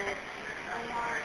that 0.06 0.18
Omar 0.78 1.24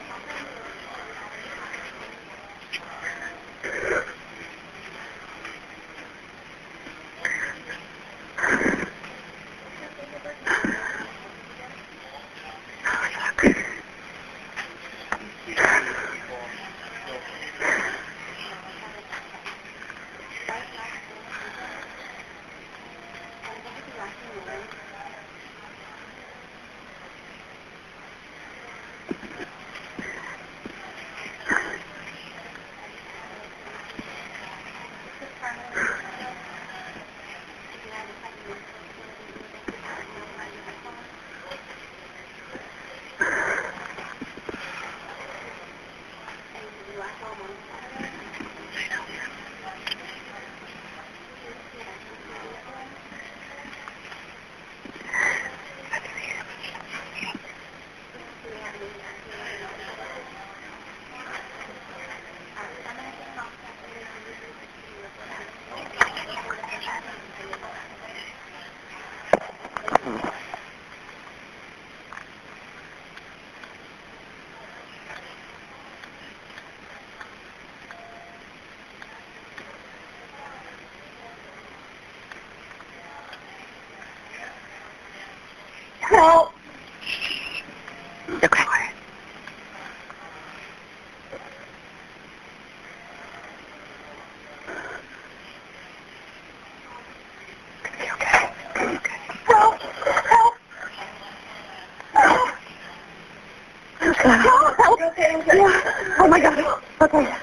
Yeah. 105.17 106.15
Oh 106.19 106.27
my 106.27 106.39
God. 106.39 106.81
Okay. 107.01 107.33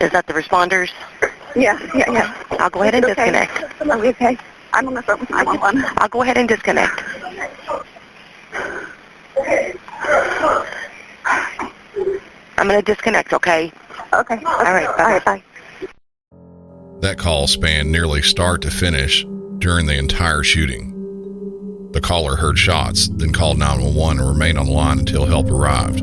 Is 0.00 0.12
that 0.12 0.26
the 0.26 0.32
responders? 0.32 0.90
Yeah, 1.54 1.78
yeah, 1.94 2.10
yeah. 2.10 2.44
I'll 2.58 2.70
go 2.70 2.82
ahead 2.82 2.94
and 2.94 3.04
It's 3.04 3.12
okay. 3.18 3.30
disconnect. 3.32 3.80
Are 3.90 3.98
we 3.98 4.08
okay? 4.10 4.36
I'm 4.72 4.88
on 4.88 4.94
the 4.94 5.02
phone 5.02 5.20
with 5.20 5.30
911. 5.30 5.84
I'll 5.98 6.08
go 6.08 6.22
ahead 6.22 6.36
and 6.36 6.48
disconnect. 6.48 7.02
I'm 12.58 12.68
going 12.68 12.78
to 12.78 12.82
disconnect, 12.82 13.32
okay? 13.32 13.72
Okay. 14.12 14.36
All 14.44 14.62
right, 14.62 14.86
All 14.86 14.94
right, 15.06 15.24
bye. 15.24 15.42
That 17.00 17.18
call 17.18 17.46
spanned 17.46 17.92
nearly 17.92 18.22
start 18.22 18.62
to 18.62 18.70
finish 18.70 19.24
during 19.58 19.86
the 19.86 19.96
entire 19.96 20.42
shooting. 20.42 20.92
The 21.92 22.00
caller 22.00 22.36
heard 22.36 22.58
shots, 22.58 23.08
then 23.08 23.32
called 23.32 23.58
911 23.58 24.18
and 24.18 24.28
remained 24.28 24.58
on 24.58 24.66
the 24.66 24.72
line 24.72 24.98
until 24.98 25.24
help 25.26 25.50
arrived. 25.50 26.02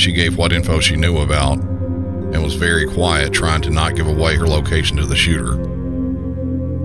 She 0.00 0.12
gave 0.12 0.38
what 0.38 0.54
info 0.54 0.80
she 0.80 0.96
knew 0.96 1.18
about 1.18 1.58
and 1.58 2.42
was 2.42 2.54
very 2.54 2.86
quiet, 2.86 3.34
trying 3.34 3.60
to 3.60 3.70
not 3.70 3.96
give 3.96 4.06
away 4.06 4.34
her 4.34 4.46
location 4.46 4.96
to 4.96 5.04
the 5.04 5.14
shooter. 5.14 5.60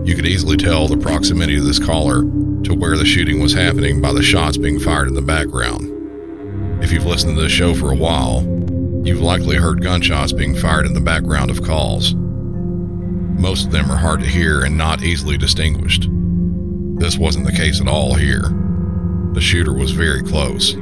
You 0.04 0.16
could 0.16 0.26
easily 0.26 0.58
tell 0.58 0.90
the 0.90 0.98
proximity 0.98 1.56
of 1.58 1.64
this 1.64 1.80
caller 1.80 2.24
to 2.24 2.76
where 2.76 2.98
the 2.98 3.06
shooting 3.06 3.40
was 3.40 3.54
happening 3.54 4.02
by 4.02 4.12
the 4.12 4.22
shots 4.22 4.58
being 4.58 4.82
fired 4.82 5.08
in 5.08 5.14
the 5.14 5.22
background. 5.22 6.84
If 6.84 6.92
you've 6.92 7.06
listened 7.06 7.38
to 7.38 7.42
this 7.42 7.54
show 7.54 7.74
for 7.74 7.90
a 7.90 7.96
while, 7.96 8.42
you've 9.06 9.22
likely 9.22 9.56
heard 9.56 9.82
gunshots 9.82 10.34
being 10.34 10.54
fired 10.54 10.86
in 10.86 10.94
the 10.94 11.00
background 11.00 11.50
of 11.50 11.64
calls. 11.64 12.14
Most 12.16 13.68
of 13.68 13.72
them 13.72 13.90
are 13.90 13.98
hard 13.98 14.20
to 14.20 14.28
hear 14.28 14.66
and 14.66 14.78
not 14.78 15.04
easily 15.04 15.38
distinguished. 15.38 16.10
This 17.00 17.18
wasn't 17.18 17.46
the 17.46 17.54
case 17.54 17.80
at 17.80 17.88
all 17.88 18.14
here. 18.16 18.44
The 19.32 19.42
shooter 19.42 19.74
was 19.74 19.92
very 19.92 20.22
close. 20.22 20.76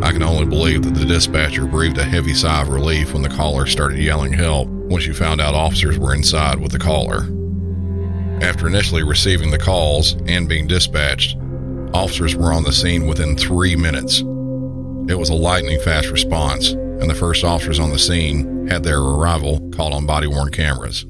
I 0.00 0.12
can 0.12 0.22
only 0.22 0.46
believe 0.46 0.84
that 0.84 0.94
the 0.94 1.04
dispatcher 1.04 1.66
breathed 1.66 1.98
a 1.98 2.04
heavy 2.04 2.32
sigh 2.32 2.62
of 2.62 2.68
relief 2.68 3.12
when 3.12 3.22
the 3.22 3.28
caller 3.28 3.66
started 3.66 3.98
yelling 3.98 4.32
help 4.32 4.68
when 4.68 5.00
she 5.00 5.12
found 5.12 5.40
out 5.40 5.54
officers 5.54 5.98
were 5.98 6.14
inside 6.14 6.60
with 6.60 6.72
the 6.72 6.78
caller. 6.78 7.26
After 8.40 8.68
initially 8.68 9.02
receiving 9.02 9.50
the 9.50 9.58
calls 9.58 10.14
and 10.26 10.48
being 10.48 10.68
dispatched, 10.68 11.36
officers 11.92 12.36
were 12.36 12.52
on 12.52 12.62
the 12.62 12.72
scene 12.72 13.08
within 13.08 13.36
three 13.36 13.74
minutes. 13.74 14.20
It 14.20 15.18
was 15.18 15.30
a 15.30 15.34
lightning 15.34 15.80
fast 15.80 16.10
response, 16.10 16.70
and 16.70 17.10
the 17.10 17.14
first 17.14 17.42
officers 17.42 17.80
on 17.80 17.90
the 17.90 17.98
scene 17.98 18.68
had 18.68 18.84
their 18.84 19.00
arrival 19.00 19.68
caught 19.70 19.92
on 19.92 20.06
body 20.06 20.28
worn 20.28 20.50
cameras. 20.50 21.04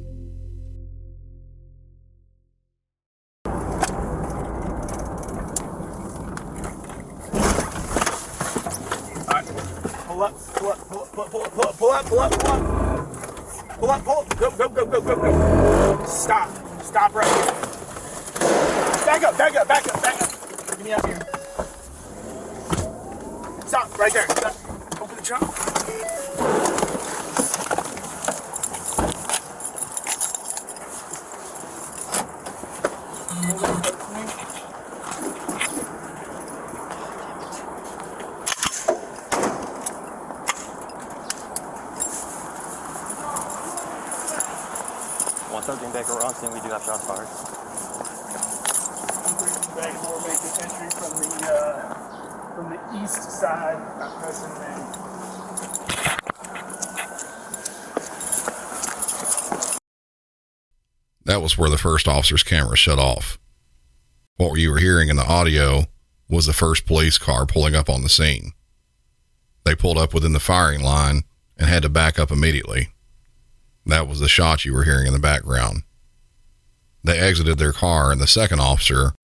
Pull 12.09 12.21
up, 12.21 12.33
pull 12.33 12.51
up, 12.51 12.63
pull 13.79 13.91
up, 13.91 14.05
pull 14.05 14.19
up. 14.19 14.27
Up, 14.27 14.33
up. 14.33 14.39
Go, 14.39 14.51
go, 14.51 14.69
go, 14.69 14.87
go, 14.87 15.01
go, 15.01 15.17
go. 15.17 16.05
Stop. 16.07 16.49
Stop 16.83 17.15
right 17.15 17.27
here. 17.27 17.45
Back 19.05 19.23
up, 19.25 19.37
back 19.37 19.57
up, 19.57 19.69
back 19.69 19.95
up, 19.95 20.03
back 20.03 20.23
up. 20.23 20.31
Get 20.69 20.85
me 20.85 20.93
out 20.93 21.07
here. 21.07 21.21
Stop 23.67 23.99
right 23.99 24.13
there. 24.13 24.29
Stop. 24.29 24.57
Open 25.03 25.17
the 25.17 25.23
trunk. 25.23 25.55
One 46.19 46.28
Baker 46.41 46.55
we 46.55 46.61
do 46.61 46.69
have 46.69 46.83
shots 46.85 47.05
fired. 47.05 47.27
Back 49.77 49.95
and 49.95 50.09
we're 50.09 50.21
making 50.21 50.55
entry 50.63 50.91
from 50.91 51.11
the 51.19 51.29
uh, 51.53 52.55
from 52.55 52.71
the 52.71 52.79
east 53.03 53.23
side 53.41 53.79
Main. 54.61 54.85
That 61.25 61.43
was 61.43 61.59
where 61.59 61.71
the 61.71 61.79
first 61.79 62.07
officer's 62.07 62.43
camera 62.43 62.77
shut 62.77 62.99
off. 62.99 63.39
What 64.37 64.59
you 64.61 64.71
were 64.71 64.79
hearing 64.79 65.09
in 65.09 65.17
the 65.17 65.27
audio 65.27 65.87
was 66.29 66.47
the 66.47 66.53
first 66.53 66.87
police 66.87 67.19
car 67.19 67.47
pulling 67.47 67.75
up 67.75 67.91
on 67.91 68.03
the 68.03 68.09
scene. 68.09 68.53
They 69.65 69.75
pulled 69.75 69.99
up 69.99 70.15
within 70.15 70.33
the 70.33 70.41
firing 70.41 70.83
line 70.83 71.23
and 71.57 71.69
had 71.69 71.83
to 71.83 71.89
back 71.89 72.19
up 72.19 72.31
immediately. 72.31 72.91
That 73.87 74.07
was 74.07 74.21
the 74.21 74.29
shot 74.29 74.65
you 74.65 74.73
were 74.73 74.85
hearing 74.85 75.07
in 75.07 75.13
the 75.13 75.19
background. 75.19 75.83
They 77.09 77.19
exited 77.19 77.57
their 77.57 77.73
car, 77.73 78.13
and 78.13 78.21
the 78.21 78.27
second 78.27 78.61
officer, 78.61 79.15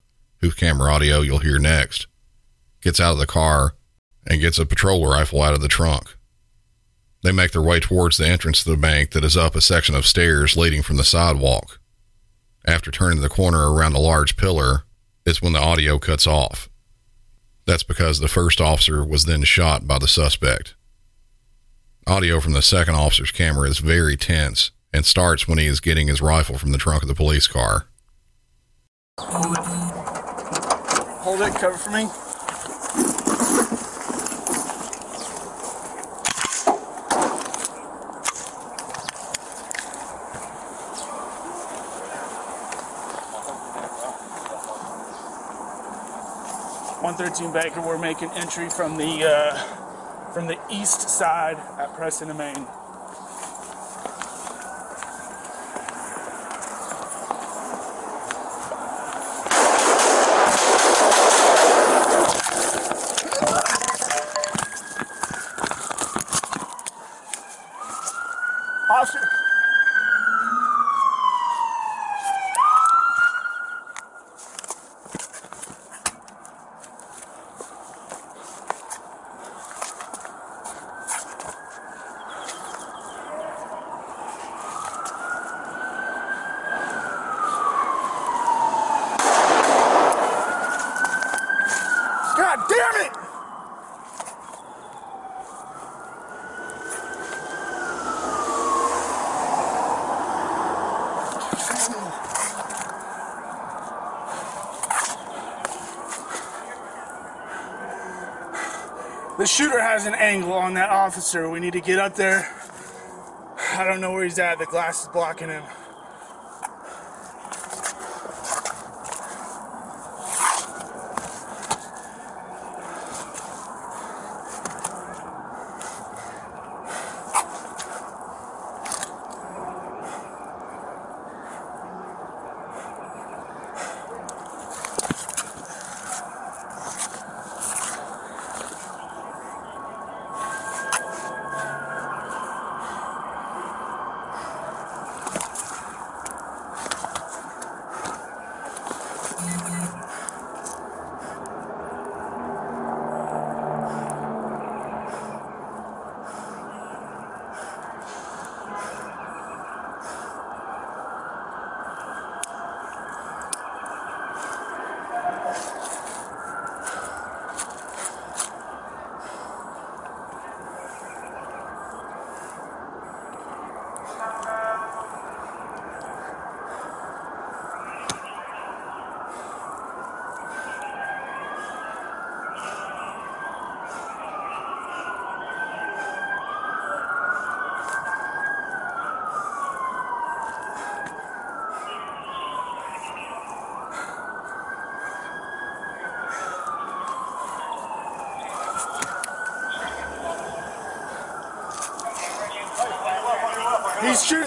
whose 0.41 0.55
camera 0.55 0.91
audio 0.91 1.21
you'll 1.21 1.37
hear 1.37 1.59
next, 1.59 2.07
gets 2.81 2.99
out 2.99 3.11
of 3.11 3.19
the 3.19 3.27
car 3.27 3.75
and 4.25 4.41
gets 4.41 4.57
a 4.57 4.65
patrol 4.65 5.07
rifle 5.07 5.43
out 5.43 5.53
of 5.53 5.61
the 5.61 5.67
trunk. 5.67 6.15
They 7.21 7.31
make 7.31 7.51
their 7.51 7.61
way 7.61 7.79
towards 7.79 8.17
the 8.17 8.27
entrance 8.27 8.63
to 8.63 8.71
the 8.71 8.75
bank 8.75 9.11
that 9.11 9.23
is 9.23 9.37
up 9.37 9.55
a 9.55 9.61
section 9.61 9.93
of 9.93 10.07
stairs 10.07 10.57
leading 10.57 10.81
from 10.81 10.97
the 10.97 11.03
sidewalk. 11.03 11.79
After 12.65 12.89
turning 12.89 13.21
the 13.21 13.29
corner 13.29 13.71
around 13.71 13.93
a 13.93 13.99
large 13.99 14.35
pillar, 14.35 14.85
is 15.23 15.39
when 15.39 15.53
the 15.53 15.61
audio 15.61 15.99
cuts 15.99 16.25
off. 16.25 16.67
That's 17.67 17.83
because 17.83 18.19
the 18.19 18.27
first 18.27 18.59
officer 18.59 19.05
was 19.05 19.25
then 19.25 19.43
shot 19.43 19.85
by 19.85 19.99
the 19.99 20.07
suspect. 20.07 20.73
Audio 22.07 22.39
from 22.39 22.53
the 22.53 22.63
second 22.63 22.95
officer's 22.95 23.29
camera 23.29 23.69
is 23.69 23.77
very 23.77 24.17
tense 24.17 24.71
and 24.95 25.05
starts 25.05 25.45
when 25.45 25.57
he 25.57 25.65
is 25.65 25.81
getting 25.81 26.07
his 26.07 26.21
rifle 26.21 26.57
from 26.57 26.71
the 26.71 26.77
trunk 26.77 27.03
of 27.03 27.09
the 27.09 27.15
police 27.15 27.47
car. 27.47 27.87
Hold 29.19 29.57
it. 31.41 31.53
Cover 31.55 31.77
for 31.77 31.91
me. 31.91 32.05
One 47.01 47.15
thirteen 47.15 47.51
Baker. 47.51 47.81
We're 47.81 47.97
making 47.97 48.29
entry 48.31 48.69
from 48.69 48.95
the 48.97 49.29
uh, 49.29 49.57
from 50.31 50.47
the 50.47 50.57
east 50.71 51.09
side 51.09 51.57
at 51.77 51.93
Preston 51.95 52.29
and 52.29 52.37
Main. 52.37 52.65
the 109.44 109.44
shooter 109.55 109.79
has 109.79 110.05
an 110.05 110.15
angle 110.15 110.51
on 110.51 110.73
that 110.73 110.89
officer. 110.89 111.49
We 111.49 111.61
need 111.61 111.71
to 111.73 111.79
get 111.79 111.97
up 111.97 112.13
there. 112.13 112.45
I 113.71 113.85
don't 113.85 114.01
know 114.01 114.11
where 114.11 114.25
he's 114.25 114.37
at. 114.37 114.59
The 114.59 114.65
glass 114.65 115.03
is 115.03 115.07
blocking 115.07 115.47
him. 115.47 115.63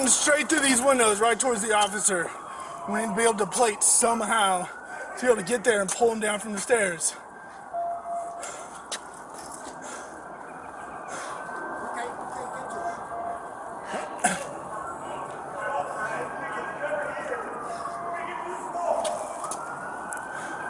Shooting 0.09 0.23
straight 0.23 0.49
through 0.49 0.61
these 0.61 0.81
windows, 0.81 1.21
right 1.21 1.39
towards 1.39 1.61
the 1.61 1.75
officer. 1.75 2.31
We 2.89 3.01
need 3.01 3.09
to 3.09 3.15
be 3.15 3.23
able 3.25 3.35
to 3.35 3.47
plate 3.47 3.83
somehow 3.83 4.67
to 5.19 5.21
be 5.21 5.27
able 5.27 5.37
to 5.37 5.43
get 5.43 5.65
there 5.65 5.83
and 5.83 5.91
pull 5.91 6.13
him 6.13 6.21
down 6.21 6.41
from 6.41 6.53
the 6.53 6.59
stairs. 6.59 7.15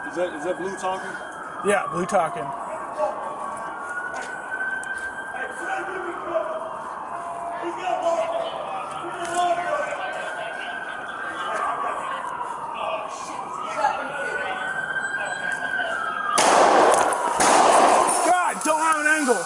Is 0.09 0.15
that 0.15 0.33
is 0.35 0.43
that 0.43 0.57
blue 0.57 0.75
talking? 0.75 1.11
Yeah, 1.65 1.87
blue 1.93 2.05
talking. 2.05 2.43
God, 18.25 18.55
don't 18.63 18.81
have 18.81 18.99
an 18.99 19.07
angle. 19.07 19.43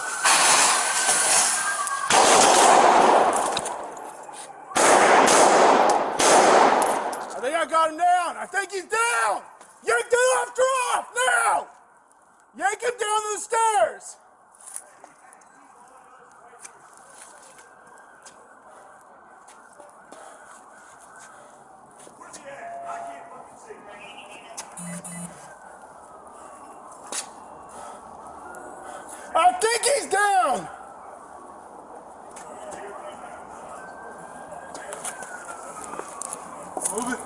I 7.30 7.40
think 7.40 7.54
I 7.54 7.66
got 7.68 7.90
him 7.90 7.98
down. 7.98 8.36
I 8.36 8.46
think 8.46 8.70
he's 8.72 8.84
down. 8.84 9.42
Yank 9.86 10.08
the 10.10 10.16
left 10.36 10.58
off 10.94 11.06
now. 11.14 11.68
Yank 12.56 12.82
him 12.82 12.96
down 12.98 13.20
the 13.34 13.40
stairs. 13.40 14.16
I 29.36 29.52
think 29.52 29.82
he's 29.84 30.06
down. 30.06 30.68
Move 36.94 37.12
it. 37.12 37.18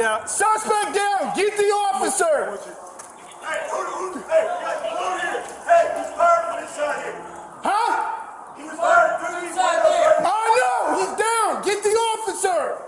Yeah. 0.00 0.24
Suspect 0.24 0.94
down. 0.94 1.32
Get 1.36 1.56
the 1.56 1.62
officer. 1.62 2.58
Huh? 7.62 8.56
He 8.56 8.62
was 8.64 8.76
fired 8.76 9.20
from 9.20 9.32
the 9.32 9.48
inside 9.48 9.82
there. 9.84 10.14
I 10.26 10.28
know. 10.58 10.80
He's 10.98 11.14
down. 11.16 11.62
Get 11.62 11.82
the 11.84 11.90
officer. 11.90 12.82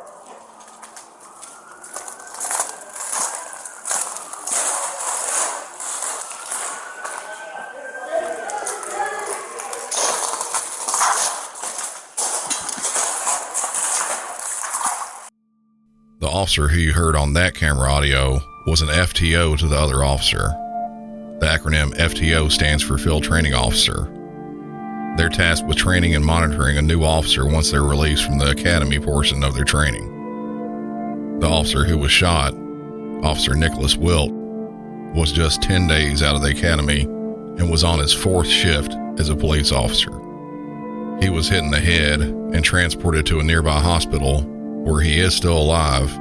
The 16.21 16.28
officer 16.39 16.69
who 16.69 16.79
you 16.79 16.93
heard 16.93 17.17
on 17.17 17.33
that 17.33 17.53
camera 17.53 17.93
audio 17.93 18.41
was 18.65 18.81
an 18.81 18.87
FTO 18.87 19.59
to 19.59 19.67
the 19.67 19.77
other 19.77 20.05
officer. 20.05 20.55
The 21.41 21.47
acronym 21.47 21.93
FTO 21.97 22.49
stands 22.49 22.81
for 22.81 22.97
Field 22.97 23.25
Training 23.25 23.55
Officer. 23.55 24.05
They're 25.17 25.31
tasked 25.31 25.67
with 25.67 25.79
training 25.79 26.15
and 26.15 26.25
monitoring 26.25 26.79
a 26.79 26.83
new 26.83 27.03
officer 27.03 27.45
once 27.45 27.73
they're 27.73 27.83
released 27.83 28.25
from 28.25 28.39
the 28.39 28.51
academy 28.51 29.01
portion 29.01 29.43
of 29.43 29.57
their 29.57 29.65
training. 29.65 31.41
The 31.41 31.49
officer 31.49 31.85
who 31.85 31.99
was 31.99 32.13
shot, 32.13 32.55
Officer 33.25 33.57
Nicholas 33.57 33.97
Wilt, 33.97 34.31
was 34.31 35.33
just 35.33 35.61
10 35.63 35.89
days 35.89 36.23
out 36.23 36.37
of 36.37 36.43
the 36.43 36.51
academy 36.51 37.01
and 37.03 37.69
was 37.69 37.83
on 37.83 37.99
his 37.99 38.15
fourth 38.15 38.47
shift 38.47 38.95
as 39.19 39.29
a 39.29 39.35
police 39.35 39.73
officer. 39.73 40.13
He 41.21 41.31
was 41.31 41.49
hit 41.49 41.65
in 41.65 41.73
the 41.73 41.81
head 41.81 42.21
and 42.21 42.65
transported 42.65 43.27
to 43.27 43.41
a 43.41 43.45
nearby 43.45 43.81
hospital 43.81 44.43
where 44.85 45.01
he 45.01 45.19
is 45.19 45.35
still 45.35 45.59
alive 45.59 46.17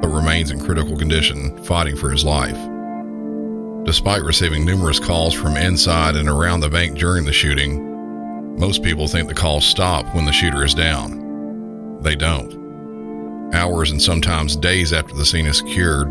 but 0.00 0.08
remains 0.08 0.50
in 0.50 0.60
critical 0.60 0.96
condition, 0.96 1.62
fighting 1.64 1.96
for 1.96 2.10
his 2.10 2.24
life. 2.24 2.58
Despite 3.84 4.22
receiving 4.22 4.64
numerous 4.64 5.00
calls 5.00 5.34
from 5.34 5.56
inside 5.56 6.16
and 6.16 6.28
around 6.28 6.60
the 6.60 6.68
bank 6.68 6.98
during 6.98 7.24
the 7.24 7.32
shooting, 7.32 8.56
most 8.58 8.82
people 8.82 9.08
think 9.08 9.28
the 9.28 9.34
calls 9.34 9.64
stop 9.64 10.14
when 10.14 10.24
the 10.24 10.32
shooter 10.32 10.64
is 10.64 10.74
down. 10.74 12.00
They 12.02 12.16
don't. 12.16 13.54
Hours 13.54 13.90
and 13.90 14.02
sometimes 14.02 14.56
days 14.56 14.92
after 14.92 15.14
the 15.14 15.24
scene 15.24 15.46
is 15.46 15.58
secured, 15.58 16.08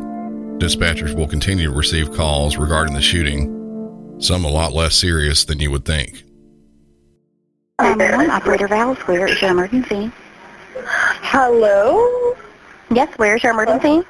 dispatchers 0.59 1.13
will 1.13 1.27
continue 1.27 1.69
to 1.69 1.75
receive 1.75 2.13
calls 2.13 2.57
regarding 2.57 2.95
the 2.95 3.01
shooting, 3.01 4.15
some 4.19 4.43
a 4.43 4.49
lot 4.49 4.73
less 4.73 4.95
serious 4.95 5.45
than 5.45 5.59
you 5.59 5.69
would 5.69 5.85
think. 5.85 6.23
Um, 7.79 7.97
911, 7.99 8.31
Operator 8.31 8.67
Val's, 8.67 8.97
where 8.99 9.27
is 9.27 9.39
your 9.39 9.51
emergency? 9.51 10.11
Hello? 11.21 12.35
Yes, 12.89 13.09
where's 13.17 13.43
your 13.43 13.53
emergency? 13.53 14.05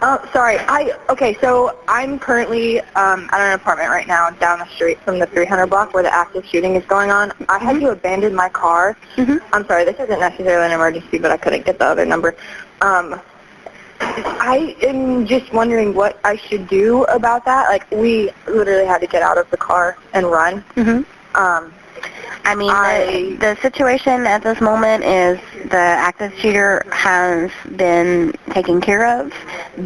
Oh, 0.00 0.26
sorry. 0.32 0.58
I 0.58 0.98
okay. 1.10 1.36
So 1.40 1.78
I'm 1.86 2.18
currently 2.18 2.80
um, 2.80 3.28
at 3.30 3.40
an 3.40 3.52
apartment 3.52 3.90
right 3.90 4.06
now 4.06 4.30
down 4.30 4.58
the 4.58 4.66
street 4.68 4.98
from 5.00 5.18
the 5.18 5.26
300 5.26 5.66
block 5.66 5.92
where 5.92 6.02
the 6.02 6.14
active 6.14 6.46
shooting 6.46 6.76
is 6.76 6.84
going 6.86 7.10
on. 7.10 7.32
I 7.48 7.58
had 7.58 7.78
to 7.80 7.90
abandon 7.90 8.34
my 8.34 8.48
car. 8.48 8.96
I'm 9.52 9.66
sorry. 9.66 9.84
This 9.84 10.00
isn't 10.00 10.20
necessarily 10.20 10.66
an 10.66 10.72
emergency, 10.72 11.18
but 11.18 11.30
I 11.30 11.36
couldn't 11.36 11.66
get 11.66 11.78
the 11.78 11.86
other 11.86 12.06
number. 12.06 12.34
Um, 12.80 13.20
I 14.00 14.76
am 14.82 15.26
just 15.26 15.52
wondering 15.52 15.94
what 15.94 16.18
I 16.24 16.36
should 16.36 16.68
do 16.68 17.04
about 17.04 17.44
that. 17.44 17.68
Like 17.68 17.90
we 17.90 18.30
literally 18.46 18.86
had 18.86 19.00
to 19.02 19.06
get 19.06 19.22
out 19.22 19.38
of 19.38 19.48
the 19.50 19.56
car 19.56 19.96
and 20.14 20.26
run. 20.26 20.64
Mm-hmm. 20.74 21.36
Um, 21.40 21.72
I 22.44 22.54
mean, 22.54 22.70
I- 22.70 23.36
the, 23.38 23.54
the 23.54 23.56
situation 23.62 24.26
at 24.26 24.42
this 24.42 24.60
moment 24.60 25.04
is 25.04 25.38
the 25.70 25.76
active 25.76 26.34
shooter 26.38 26.84
has 26.92 27.50
been 27.76 28.32
taken 28.50 28.80
care 28.80 29.06
of, 29.20 29.32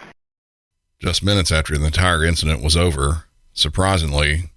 Just 1.00 1.24
minutes 1.24 1.50
after 1.50 1.76
the 1.76 1.86
entire 1.86 2.24
incident 2.24 2.62
was 2.62 2.76
over, 2.76 3.24
surprisingly, 3.52 4.50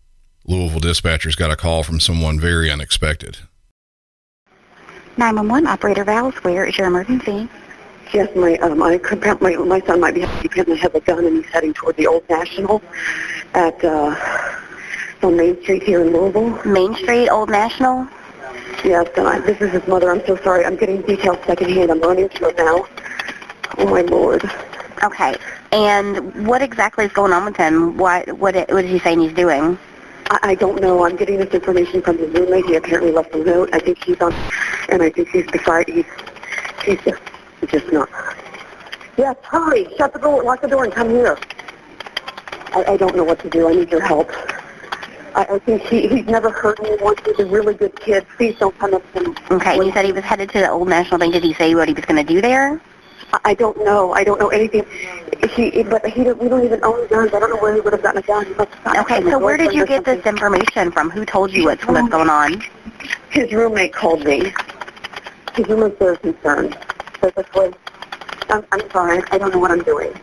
Louisville 0.46 0.80
dispatchers 0.80 1.36
got 1.36 1.50
a 1.50 1.56
call 1.56 1.82
from 1.82 2.00
someone 2.00 2.40
very 2.40 2.70
unexpected. 2.72 3.40
911 5.18 5.66
operator 5.68 6.04
Val's, 6.04 6.36
where 6.44 6.66
is 6.66 6.78
your 6.78 6.88
emergency? 6.88 7.50
Yes, 8.14 8.34
my 8.36 8.56
um, 8.58 8.84
I 8.84 8.98
could, 9.00 9.22
my 9.42 9.56
my 9.56 9.80
son 9.82 10.00
might 10.00 10.14
be 10.14 10.22
he 10.22 10.46
apparently 10.46 10.78
has 10.78 10.94
a 10.94 11.00
gun 11.00 11.26
and 11.26 11.38
he's 11.44 11.52
heading 11.52 11.74
toward 11.74 11.96
the 11.98 12.06
Old 12.06 12.24
National 12.30 12.82
at 13.56 13.84
uh, 13.84 14.16
on 15.24 15.36
Main 15.36 15.60
Street 15.64 15.82
here 15.82 16.02
in 16.02 16.14
Louisville. 16.14 16.62
Main 16.66 16.94
Street, 16.96 17.30
Old 17.30 17.50
National. 17.50 18.08
Yes, 18.84 19.08
and 19.18 19.28
I, 19.28 19.40
this 19.40 19.60
is 19.62 19.72
his 19.72 19.88
mother. 19.88 20.12
I'm 20.12 20.26
so 20.26 20.36
sorry. 20.38 20.66
I'm 20.66 20.76
getting 20.76 21.02
details 21.02 21.38
secondhand. 21.46 21.92
I'm 21.92 22.02
running 22.02 22.30
to 22.30 22.50
it 22.50 22.58
now. 22.58 22.88
Oh 23.78 23.88
my 23.88 24.02
lord. 24.02 24.44
Okay. 25.04 25.36
And 25.72 26.48
what 26.48 26.62
exactly 26.62 27.06
is 27.06 27.12
going 27.12 27.34
on 27.34 27.46
with 27.46 27.58
him? 27.58 27.98
What 27.98 28.28
what 28.38 28.56
what 28.56 28.86
is 28.86 28.92
he 28.92 29.00
saying 29.00 29.22
he's 29.22 29.34
doing? 29.34 29.78
I, 30.30 30.40
I 30.44 30.56
don't 30.56 30.82
know. 30.82 31.06
I'm 31.06 31.16
getting 31.16 31.38
this 31.38 31.54
information 31.54 32.02
from 32.02 32.18
his 32.18 32.32
roommate. 32.34 32.66
He 32.66 32.76
apparently 32.76 33.12
left 33.12 33.34
a 33.34 33.44
note. 33.44 33.70
I 33.74 33.80
think 33.80 34.04
he's 34.04 34.20
on, 34.22 34.34
and 34.90 35.02
I 35.02 35.10
think 35.10 35.30
he's 35.30 35.46
beside. 35.48 35.88
He's 35.90 36.06
he's 36.86 37.02
just 37.04 37.22
just 37.68 37.92
not. 37.92 38.10
Yes, 39.18 39.36
hurry! 39.44 39.88
Shut 39.98 40.14
the 40.14 40.20
door. 40.20 40.44
Lock 40.44 40.62
the 40.62 40.68
door 40.68 40.84
and 40.84 40.94
come 40.94 41.10
here. 41.10 41.38
I, 42.74 42.84
I 42.90 42.98
don't 42.98 43.16
know 43.16 43.24
what 43.24 43.40
to 43.40 43.50
do. 43.50 43.68
I 43.70 43.74
need 43.74 43.90
your 43.92 44.02
help. 44.02 44.30
I, 45.36 45.44
I 45.56 45.60
think 45.60 45.82
he 45.84 46.08
he's 46.08 46.26
never 46.26 46.50
hurt 46.50 46.80
anyone. 46.80 47.16
He's 47.26 47.40
a 47.40 47.46
really 47.46 47.74
good 47.74 48.00
kid. 48.00 48.26
Please 48.38 48.56
don't 48.58 48.78
come 48.80 48.94
up 48.94 49.14
to 49.14 49.24
him. 49.24 49.36
Okay. 49.52 49.84
He 49.84 49.92
said 49.92 50.06
he 50.06 50.14
was 50.14 50.24
headed 50.24 50.50
to 50.52 50.60
the 50.60 50.72
Old 50.72 50.88
National 50.88 51.20
Bank. 51.20 51.34
Did 51.34 51.44
he 51.44 51.54
say 51.54 51.76
what 51.76 51.90
he 51.90 51.94
was 51.94 52.06
going 52.06 52.26
to 52.26 52.34
do 52.34 52.42
there? 52.42 52.82
I 53.44 53.54
don't 53.54 53.78
know. 53.84 54.14
I 54.14 54.24
don't 54.24 54.40
know 54.40 54.48
anything. 54.50 54.86
He, 55.54 55.84
but 55.84 56.06
he, 56.06 56.24
we 56.24 56.48
don't 56.48 56.64
even 56.64 56.82
own 56.84 57.08
guns. 57.08 57.34
I 57.34 57.40
don't 57.40 57.50
know 57.50 57.58
where 57.58 57.76
he 57.76 57.82
would 57.82 57.92
have 57.92 58.02
gotten 58.02 58.20
a 58.20 58.26
gun. 58.26 58.46
He 58.46 58.54
must 58.54 58.72
have 58.72 58.84
gotten 58.86 59.02
it 59.02 59.04
Okay. 59.04 59.30
So 59.30 59.40
where 59.40 59.58
did 59.58 59.74
you 59.74 59.86
get 59.86 60.06
this 60.06 60.26
information 60.26 60.92
from? 60.92 61.10
Who 61.10 61.26
told 61.26 61.52
you 61.52 61.66
what's 61.66 61.86
what's 61.86 62.10
going 62.10 62.30
on? 62.30 62.62
His 63.30 63.52
roommate 63.52 63.92
called 63.94 64.24
me. 64.24 64.54
His 65.56 65.68
roommate's 65.68 65.98
very 66.00 66.18
concerned. 66.18 66.78
So 67.20 67.30
this 67.32 67.46
was, 67.54 67.74
I'm, 68.50 68.66
I'm 68.72 68.90
sorry. 68.92 69.22
I 69.32 69.38
don't 69.38 69.52
know 69.52 69.60
what 69.60 69.72
I'm 69.72 69.84
doing. 69.84 70.14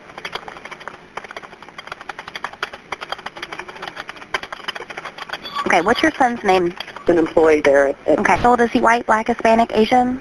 Okay. 5.73 5.81
What's 5.81 6.03
your 6.03 6.11
son's 6.11 6.43
name? 6.43 6.71
An 7.07 7.17
employee 7.17 7.61
there 7.61 7.87
at, 7.87 8.07
at 8.07 8.19
Okay. 8.19 8.37
How 8.37 8.51
old 8.51 8.61
is 8.61 8.69
he? 8.69 8.79
White, 8.79 9.07
black, 9.07 9.25
Hispanic, 9.25 9.75
Asian? 9.75 10.17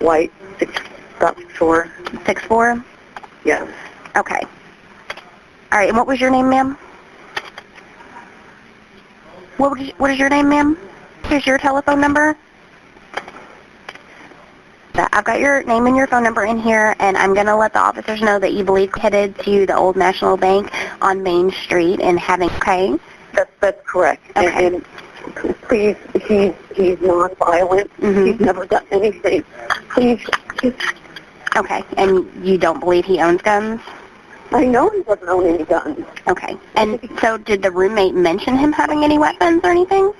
White, 0.00 0.30
six, 0.58 0.70
about 1.16 1.38
six 1.38 1.56
four. 1.56 1.90
Six 2.26 2.42
four. 2.44 2.84
Yes. 3.42 3.66
Okay. 4.18 4.40
All 5.72 5.78
right. 5.78 5.88
And 5.88 5.96
what 5.96 6.06
was 6.06 6.20
your 6.20 6.28
name, 6.28 6.50
ma'am? 6.50 6.76
What 9.56 9.78
was, 9.78 9.88
what 9.96 10.10
is 10.10 10.18
your 10.18 10.28
name, 10.28 10.50
ma'am? 10.50 10.76
Here's 11.24 11.46
your 11.46 11.56
telephone 11.56 11.98
number. 11.98 12.36
I've 14.94 15.24
got 15.24 15.40
your 15.40 15.62
name 15.62 15.86
and 15.86 15.96
your 15.96 16.06
phone 16.06 16.22
number 16.22 16.44
in 16.44 16.58
here, 16.58 16.94
and 16.98 17.16
I'm 17.16 17.32
going 17.32 17.46
to 17.46 17.56
let 17.56 17.72
the 17.72 17.78
officers 17.78 18.20
know 18.20 18.38
that 18.38 18.52
you 18.52 18.62
believe 18.62 18.94
headed 18.94 19.38
to 19.38 19.64
the 19.64 19.74
Old 19.74 19.96
National 19.96 20.36
Bank 20.36 20.70
on 21.00 21.22
Main 21.22 21.50
Street 21.50 22.00
and 22.02 22.20
having, 22.20 22.50
okay? 22.50 22.98
That's 23.32 23.50
that's 23.60 23.80
correct. 23.86 24.22
Okay. 24.36 24.66
And, 24.66 24.84
and 25.44 25.62
please, 25.62 25.96
he's 26.26 26.52
he's 26.74 27.00
non-violent. 27.00 27.90
Mhm. 28.00 28.26
He's 28.32 28.40
never 28.40 28.66
done 28.66 28.84
anything. 28.90 29.44
Please, 29.90 30.20
just, 30.62 30.76
Okay. 31.56 31.84
And 31.98 32.26
you 32.46 32.56
don't 32.56 32.80
believe 32.80 33.04
he 33.04 33.20
owns 33.20 33.42
guns? 33.42 33.80
I 34.52 34.64
know 34.64 34.88
he 34.90 35.02
doesn't 35.02 35.28
own 35.28 35.46
any 35.46 35.64
guns. 35.64 36.04
Okay. 36.28 36.56
And 36.76 36.98
so 37.20 37.36
did 37.36 37.62
the 37.62 37.70
roommate 37.70 38.14
mention 38.14 38.56
him 38.56 38.72
having 38.72 39.04
any 39.04 39.18
weapons 39.18 39.60
or 39.62 39.70
anything? 39.70 40.12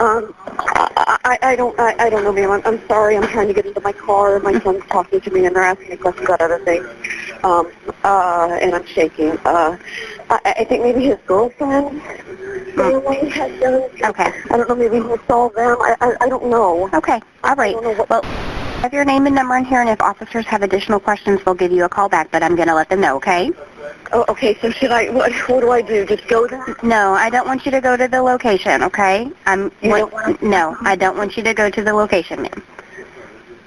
Um, 0.00 0.34
I, 0.58 1.18
I, 1.24 1.38
I 1.52 1.56
don't, 1.56 1.78
I, 1.78 1.94
I 1.98 2.10
don't 2.10 2.24
know, 2.24 2.32
ma'am. 2.32 2.50
I'm, 2.50 2.62
I'm 2.64 2.86
sorry. 2.88 3.16
I'm 3.16 3.28
trying 3.28 3.46
to 3.48 3.54
get 3.54 3.66
into 3.66 3.80
my 3.80 3.92
car. 3.92 4.38
My 4.40 4.58
son's 4.60 4.84
talking 4.86 5.20
to 5.20 5.30
me, 5.30 5.46
and 5.46 5.54
they're 5.54 5.62
asking 5.62 5.90
me 5.90 5.96
questions 5.96 6.26
about 6.26 6.40
other 6.40 6.58
things. 6.64 6.86
Um, 7.44 7.70
uh, 8.04 8.58
and 8.60 8.74
I'm 8.74 8.86
shaking. 8.86 9.32
Uh, 9.44 9.76
I, 10.30 10.54
I 10.60 10.64
think 10.64 10.82
maybe 10.82 11.04
his 11.06 11.18
girlfriend 11.26 12.00
family 12.74 13.28
has 13.30 13.60
done. 13.60 13.82
Okay. 14.10 14.32
I 14.50 14.56
don't 14.56 14.68
know. 14.68 14.74
Maybe 14.76 14.96
he 14.96 15.16
saw 15.26 15.48
them. 15.50 15.76
I, 15.80 15.96
I, 16.00 16.12
I 16.22 16.28
don't 16.28 16.46
know. 16.46 16.88
Okay. 16.94 17.20
All 17.44 17.56
right. 17.56 17.74
Well, 18.08 18.22
have 18.82 18.92
your 18.92 19.04
name 19.04 19.26
and 19.26 19.34
number 19.34 19.56
in 19.56 19.64
here, 19.64 19.80
and 19.80 19.88
if 19.90 20.00
officers 20.00 20.44
have 20.46 20.62
additional 20.62 20.98
questions, 20.98 21.40
they'll 21.44 21.54
give 21.54 21.70
you 21.72 21.84
a 21.84 21.88
call 21.88 22.08
back, 22.08 22.30
but 22.32 22.42
I'm 22.42 22.56
going 22.56 22.66
to 22.68 22.74
let 22.74 22.88
them 22.88 23.00
know, 23.00 23.14
okay? 23.16 23.50
Oh, 24.12 24.24
okay. 24.28 24.58
So 24.60 24.70
should 24.72 24.90
I? 24.90 25.08
What, 25.10 25.32
what 25.48 25.60
do 25.60 25.70
I 25.70 25.82
do? 25.82 26.04
Just 26.04 26.26
go 26.26 26.48
there? 26.48 26.76
No, 26.82 27.14
I 27.14 27.30
don't 27.30 27.46
want 27.46 27.64
you 27.64 27.70
to 27.70 27.80
go 27.80 27.96
to 27.96 28.08
the 28.08 28.20
location, 28.20 28.82
okay? 28.82 29.30
I'm 29.46 29.70
You 29.82 29.90
what- 29.90 29.98
don't 29.98 30.12
want- 30.12 30.42
No, 30.42 30.76
I 30.80 30.96
don't 30.96 31.16
want 31.16 31.36
you 31.36 31.44
to 31.44 31.54
go 31.54 31.70
to 31.70 31.82
the 31.82 31.92
location, 31.92 32.42
ma'am. 32.42 32.62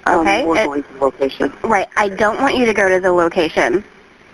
Um, 0.06 0.20
Okay. 0.20 0.46
we're 0.46 0.58
It- 0.58 0.66
going 0.66 0.84
to 0.84 0.94
the 0.94 1.04
location. 1.06 1.54
Right. 1.64 1.88
I 1.98 2.10
don't 2.10 2.40
want 2.42 2.56
you 2.56 2.66
to 2.66 2.74
go 2.74 2.88
to 2.90 3.00
the 3.00 3.12
location. 3.12 3.84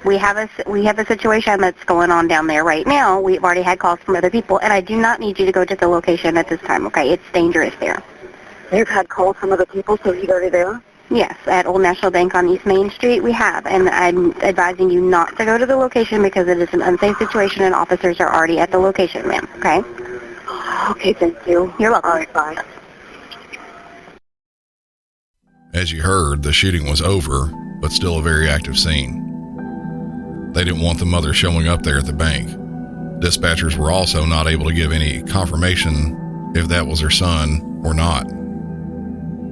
We 0.03 0.17
have 0.17 0.35
a 0.37 0.41
s- 0.41 0.65
we 0.65 0.83
have 0.85 0.97
a 0.99 1.05
situation 1.05 1.61
that's 1.61 1.83
going 1.85 2.09
on 2.11 2.27
down 2.27 2.47
there 2.47 2.63
right 2.63 2.85
now. 2.87 3.19
We've 3.19 3.43
already 3.43 3.61
had 3.61 3.77
calls 3.79 3.99
from 4.05 4.15
other 4.15 4.31
people, 4.31 4.57
and 4.63 4.73
I 4.73 4.81
do 4.81 4.95
not 4.97 5.19
need 5.19 5.39
you 5.39 5.45
to 5.45 5.51
go 5.51 5.63
to 5.63 5.75
the 5.75 5.87
location 5.87 6.37
at 6.37 6.47
this 6.49 6.59
time. 6.61 6.87
Okay, 6.87 7.09
it's 7.11 7.23
dangerous 7.33 7.73
there. 7.79 8.01
You've 8.73 8.89
had 8.89 9.09
calls 9.09 9.37
from 9.37 9.51
other 9.51 9.65
people, 9.65 9.99
so 10.03 10.11
he's 10.11 10.29
already 10.29 10.49
there. 10.49 10.81
Yes, 11.09 11.35
at 11.45 11.67
Old 11.67 11.81
National 11.81 12.09
Bank 12.09 12.33
on 12.35 12.47
East 12.47 12.65
Main 12.65 12.89
Street 12.89 13.21
we 13.21 13.33
have, 13.33 13.65
and 13.67 13.89
I'm 13.89 14.33
advising 14.41 14.89
you 14.89 15.01
not 15.01 15.37
to 15.37 15.45
go 15.45 15.57
to 15.57 15.65
the 15.65 15.75
location 15.75 16.21
because 16.23 16.47
it 16.47 16.57
is 16.57 16.69
an 16.73 16.81
unsafe 16.81 17.17
situation 17.17 17.63
and 17.63 17.75
officers 17.75 18.19
are 18.21 18.33
already 18.33 18.59
at 18.59 18.71
the 18.71 18.79
location, 18.79 19.27
ma'am. 19.27 19.47
Okay? 19.57 19.83
Okay. 20.91 21.13
Thank 21.13 21.35
you. 21.45 21.71
You're 21.77 21.91
welcome. 21.91 22.11
All 22.11 22.17
right. 22.17 22.33
Bye. 22.33 22.55
As 25.73 25.89
you 25.89 26.01
heard, 26.01 26.43
the 26.43 26.51
shooting 26.51 26.85
was 26.85 27.01
over, 27.01 27.45
but 27.79 27.93
still 27.93 28.19
a 28.19 28.21
very 28.21 28.49
active 28.49 28.77
scene. 28.77 30.51
They 30.51 30.65
didn't 30.65 30.81
want 30.81 30.99
the 30.99 31.05
mother 31.05 31.33
showing 31.33 31.69
up 31.69 31.81
there 31.81 31.99
at 31.99 32.05
the 32.05 32.11
bank. 32.11 32.49
Dispatchers 33.21 33.77
were 33.77 33.89
also 33.89 34.25
not 34.25 34.47
able 34.47 34.65
to 34.65 34.73
give 34.73 34.91
any 34.91 35.23
confirmation 35.23 36.51
if 36.55 36.67
that 36.67 36.85
was 36.85 36.99
her 36.99 37.09
son 37.09 37.81
or 37.85 37.93
not. 37.93 38.27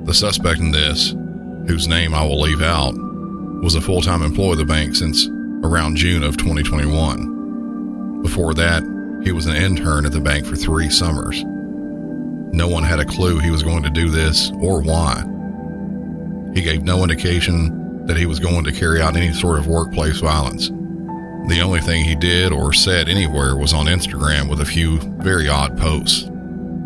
The 0.06 0.14
suspect 0.14 0.60
in 0.60 0.72
this, 0.72 1.12
whose 1.68 1.88
name 1.88 2.14
I 2.14 2.24
will 2.24 2.42
leave 2.42 2.62
out, 2.62 2.96
was 3.64 3.76
a 3.76 3.82
full 3.82 4.02
time 4.02 4.22
employee 4.22 4.52
of 4.54 4.58
the 4.58 4.66
bank 4.66 4.96
since 4.96 5.30
around 5.64 5.96
June 5.96 6.24
of 6.24 6.36
2021. 6.36 8.24
Before 8.24 8.54
that, 8.56 8.84
he 9.24 9.32
was 9.32 9.46
an 9.46 9.56
intern 9.56 10.06
at 10.06 10.12
the 10.12 10.20
bank 10.20 10.46
for 10.46 10.58
three 10.58 10.90
summers. 10.90 11.46
No 12.52 12.68
one 12.68 12.84
had 12.84 13.00
a 13.00 13.06
clue 13.06 13.40
he 13.40 13.52
was 13.52 13.64
going 13.64 13.84
to 13.84 13.90
do 13.90 14.10
this 14.10 14.52
or 14.60 14.82
why. 14.82 15.24
He 16.60 16.66
gave 16.66 16.84
no 16.84 17.04
indication 17.04 18.06
that 18.06 18.18
he 18.18 18.26
was 18.26 18.38
going 18.38 18.66
to 18.66 18.74
carry 18.74 19.02
out 19.02 19.16
any 19.16 19.32
sort 19.32 19.60
of 19.60 19.68
workplace 19.68 20.20
violence. 20.20 20.68
The 21.48 21.62
only 21.64 21.80
thing 21.80 22.04
he 22.04 22.16
did 22.16 22.52
or 22.52 22.74
said 22.74 23.08
anywhere 23.08 23.56
was 23.56 23.72
on 23.72 23.86
Instagram 23.86 24.50
with 24.50 24.60
a 24.60 24.66
few 24.66 25.00
very 25.00 25.48
odd 25.48 25.78
posts. 25.78 26.30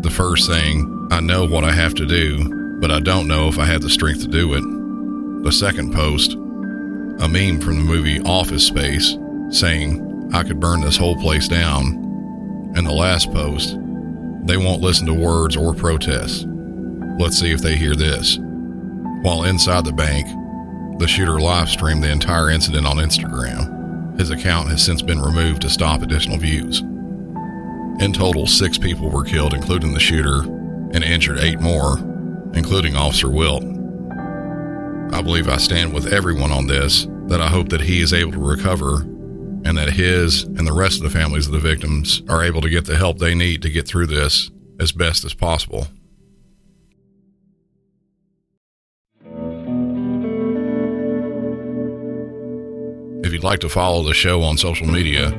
The 0.02 0.12
first 0.14 0.46
saying, 0.46 1.08
I 1.10 1.18
know 1.18 1.44
what 1.44 1.64
I 1.64 1.72
have 1.72 1.92
to 1.94 2.06
do, 2.06 2.78
but 2.78 2.92
I 2.92 3.00
don't 3.00 3.26
know 3.26 3.48
if 3.48 3.58
I 3.58 3.64
have 3.64 3.82
the 3.82 3.90
strength 3.90 4.20
to 4.20 4.28
do 4.28 4.54
it. 4.54 5.42
The 5.42 5.50
second 5.50 5.92
post, 5.92 6.34
a 6.34 7.28
meme 7.28 7.60
from 7.60 7.74
the 7.74 7.84
movie 7.84 8.20
Office 8.20 8.64
Space, 8.64 9.18
saying, 9.50 10.30
I 10.32 10.44
could 10.44 10.60
burn 10.60 10.82
this 10.82 10.96
whole 10.96 11.16
place 11.16 11.48
down. 11.48 12.72
And 12.76 12.86
the 12.86 12.92
last 12.92 13.32
post, 13.32 13.76
they 14.44 14.56
won't 14.56 14.82
listen 14.82 15.08
to 15.08 15.14
words 15.14 15.56
or 15.56 15.74
protests. 15.74 16.46
Let's 17.18 17.40
see 17.40 17.50
if 17.50 17.60
they 17.60 17.74
hear 17.74 17.96
this. 17.96 18.38
While 19.24 19.44
inside 19.44 19.86
the 19.86 19.92
bank, 19.92 20.28
the 20.98 21.08
shooter 21.08 21.40
live 21.40 21.70
streamed 21.70 22.04
the 22.04 22.12
entire 22.12 22.50
incident 22.50 22.86
on 22.86 22.98
Instagram. 22.98 24.18
His 24.18 24.28
account 24.28 24.68
has 24.68 24.84
since 24.84 25.00
been 25.00 25.18
removed 25.18 25.62
to 25.62 25.70
stop 25.70 26.02
additional 26.02 26.36
views. 26.36 26.80
In 28.00 28.12
total, 28.12 28.46
six 28.46 28.76
people 28.76 29.08
were 29.08 29.24
killed, 29.24 29.54
including 29.54 29.94
the 29.94 29.98
shooter, 29.98 30.40
and 30.42 31.02
injured 31.02 31.38
eight 31.38 31.58
more, 31.58 31.96
including 32.52 32.96
Officer 32.96 33.30
Wilt. 33.30 33.64
I 35.14 35.22
believe 35.22 35.48
I 35.48 35.56
stand 35.56 35.94
with 35.94 36.12
everyone 36.12 36.52
on 36.52 36.66
this 36.66 37.06
that 37.28 37.40
I 37.40 37.48
hope 37.48 37.70
that 37.70 37.80
he 37.80 38.02
is 38.02 38.12
able 38.12 38.32
to 38.32 38.46
recover 38.46 38.96
and 39.64 39.78
that 39.78 39.94
his 39.94 40.42
and 40.42 40.66
the 40.66 40.74
rest 40.74 40.98
of 40.98 41.04
the 41.04 41.18
families 41.18 41.46
of 41.46 41.54
the 41.54 41.58
victims 41.60 42.22
are 42.28 42.44
able 42.44 42.60
to 42.60 42.68
get 42.68 42.84
the 42.84 42.98
help 42.98 43.20
they 43.20 43.34
need 43.34 43.62
to 43.62 43.70
get 43.70 43.88
through 43.88 44.08
this 44.08 44.50
as 44.78 44.92
best 44.92 45.24
as 45.24 45.32
possible. 45.32 45.88
You'd 53.34 53.42
like 53.42 53.58
to 53.58 53.68
follow 53.68 54.04
the 54.04 54.14
show 54.14 54.42
on 54.42 54.56
social 54.56 54.86
media, 54.86 55.30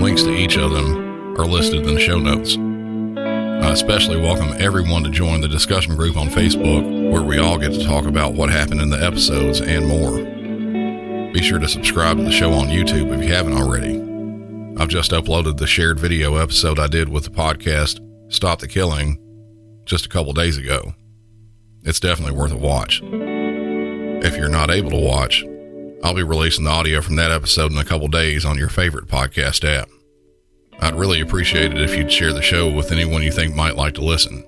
links 0.00 0.22
to 0.22 0.30
each 0.30 0.56
of 0.56 0.70
them 0.70 1.38
are 1.38 1.44
listed 1.44 1.86
in 1.86 1.94
the 1.94 2.00
show 2.00 2.18
notes. 2.18 2.56
I 2.56 3.72
especially 3.72 4.18
welcome 4.18 4.54
everyone 4.58 5.02
to 5.02 5.10
join 5.10 5.42
the 5.42 5.48
discussion 5.48 5.96
group 5.96 6.16
on 6.16 6.28
Facebook 6.28 7.12
where 7.12 7.22
we 7.22 7.36
all 7.36 7.58
get 7.58 7.74
to 7.74 7.84
talk 7.84 8.06
about 8.06 8.32
what 8.32 8.48
happened 8.48 8.80
in 8.80 8.88
the 8.88 9.04
episodes 9.04 9.60
and 9.60 9.86
more. 9.86 10.16
Be 11.34 11.42
sure 11.42 11.58
to 11.58 11.68
subscribe 11.68 12.16
to 12.16 12.22
the 12.22 12.32
show 12.32 12.54
on 12.54 12.68
YouTube 12.68 13.14
if 13.14 13.22
you 13.22 13.34
haven't 13.34 13.52
already. 13.52 13.96
I've 14.80 14.88
just 14.88 15.10
uploaded 15.10 15.58
the 15.58 15.66
shared 15.66 16.00
video 16.00 16.36
episode 16.36 16.78
I 16.78 16.86
did 16.86 17.10
with 17.10 17.24
the 17.24 17.30
podcast 17.30 18.00
Stop 18.32 18.60
the 18.60 18.66
Killing 18.66 19.18
just 19.84 20.06
a 20.06 20.08
couple 20.08 20.32
days 20.32 20.56
ago. 20.56 20.94
It's 21.82 22.00
definitely 22.00 22.34
worth 22.34 22.52
a 22.52 22.56
watch. 22.56 23.02
If 23.04 24.38
you're 24.38 24.48
not 24.48 24.70
able 24.70 24.90
to 24.92 24.98
watch, 24.98 25.44
I'll 26.04 26.14
be 26.14 26.22
releasing 26.22 26.64
the 26.64 26.70
audio 26.70 27.00
from 27.00 27.16
that 27.16 27.30
episode 27.30 27.72
in 27.72 27.78
a 27.78 27.84
couple 27.84 28.08
days 28.08 28.44
on 28.44 28.58
your 28.58 28.68
favorite 28.68 29.06
podcast 29.06 29.64
app. 29.64 29.88
I'd 30.78 30.94
really 30.94 31.20
appreciate 31.20 31.72
it 31.72 31.80
if 31.80 31.96
you'd 31.96 32.12
share 32.12 32.32
the 32.32 32.42
show 32.42 32.70
with 32.70 32.92
anyone 32.92 33.22
you 33.22 33.32
think 33.32 33.54
might 33.54 33.76
like 33.76 33.94
to 33.94 34.04
listen. 34.04 34.44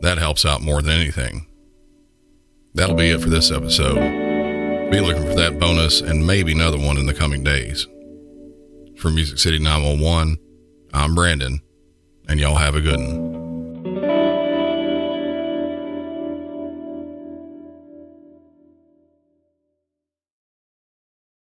That 0.00 0.18
helps 0.18 0.44
out 0.44 0.60
more 0.60 0.82
than 0.82 0.92
anything. 0.92 1.46
That'll 2.74 2.96
be 2.96 3.10
it 3.10 3.20
for 3.20 3.30
this 3.30 3.50
episode. 3.50 3.96
Be 4.90 5.00
looking 5.00 5.24
for 5.24 5.34
that 5.36 5.58
bonus 5.58 6.00
and 6.00 6.26
maybe 6.26 6.52
another 6.52 6.78
one 6.78 6.98
in 6.98 7.06
the 7.06 7.14
coming 7.14 7.42
days. 7.42 7.86
For 8.98 9.10
Music 9.10 9.38
City 9.38 9.58
911, 9.58 10.38
I'm 10.92 11.14
Brandon, 11.14 11.60
and 12.28 12.38
y'all 12.38 12.56
have 12.56 12.74
a 12.74 12.80
good 12.80 12.98
one. 12.98 13.51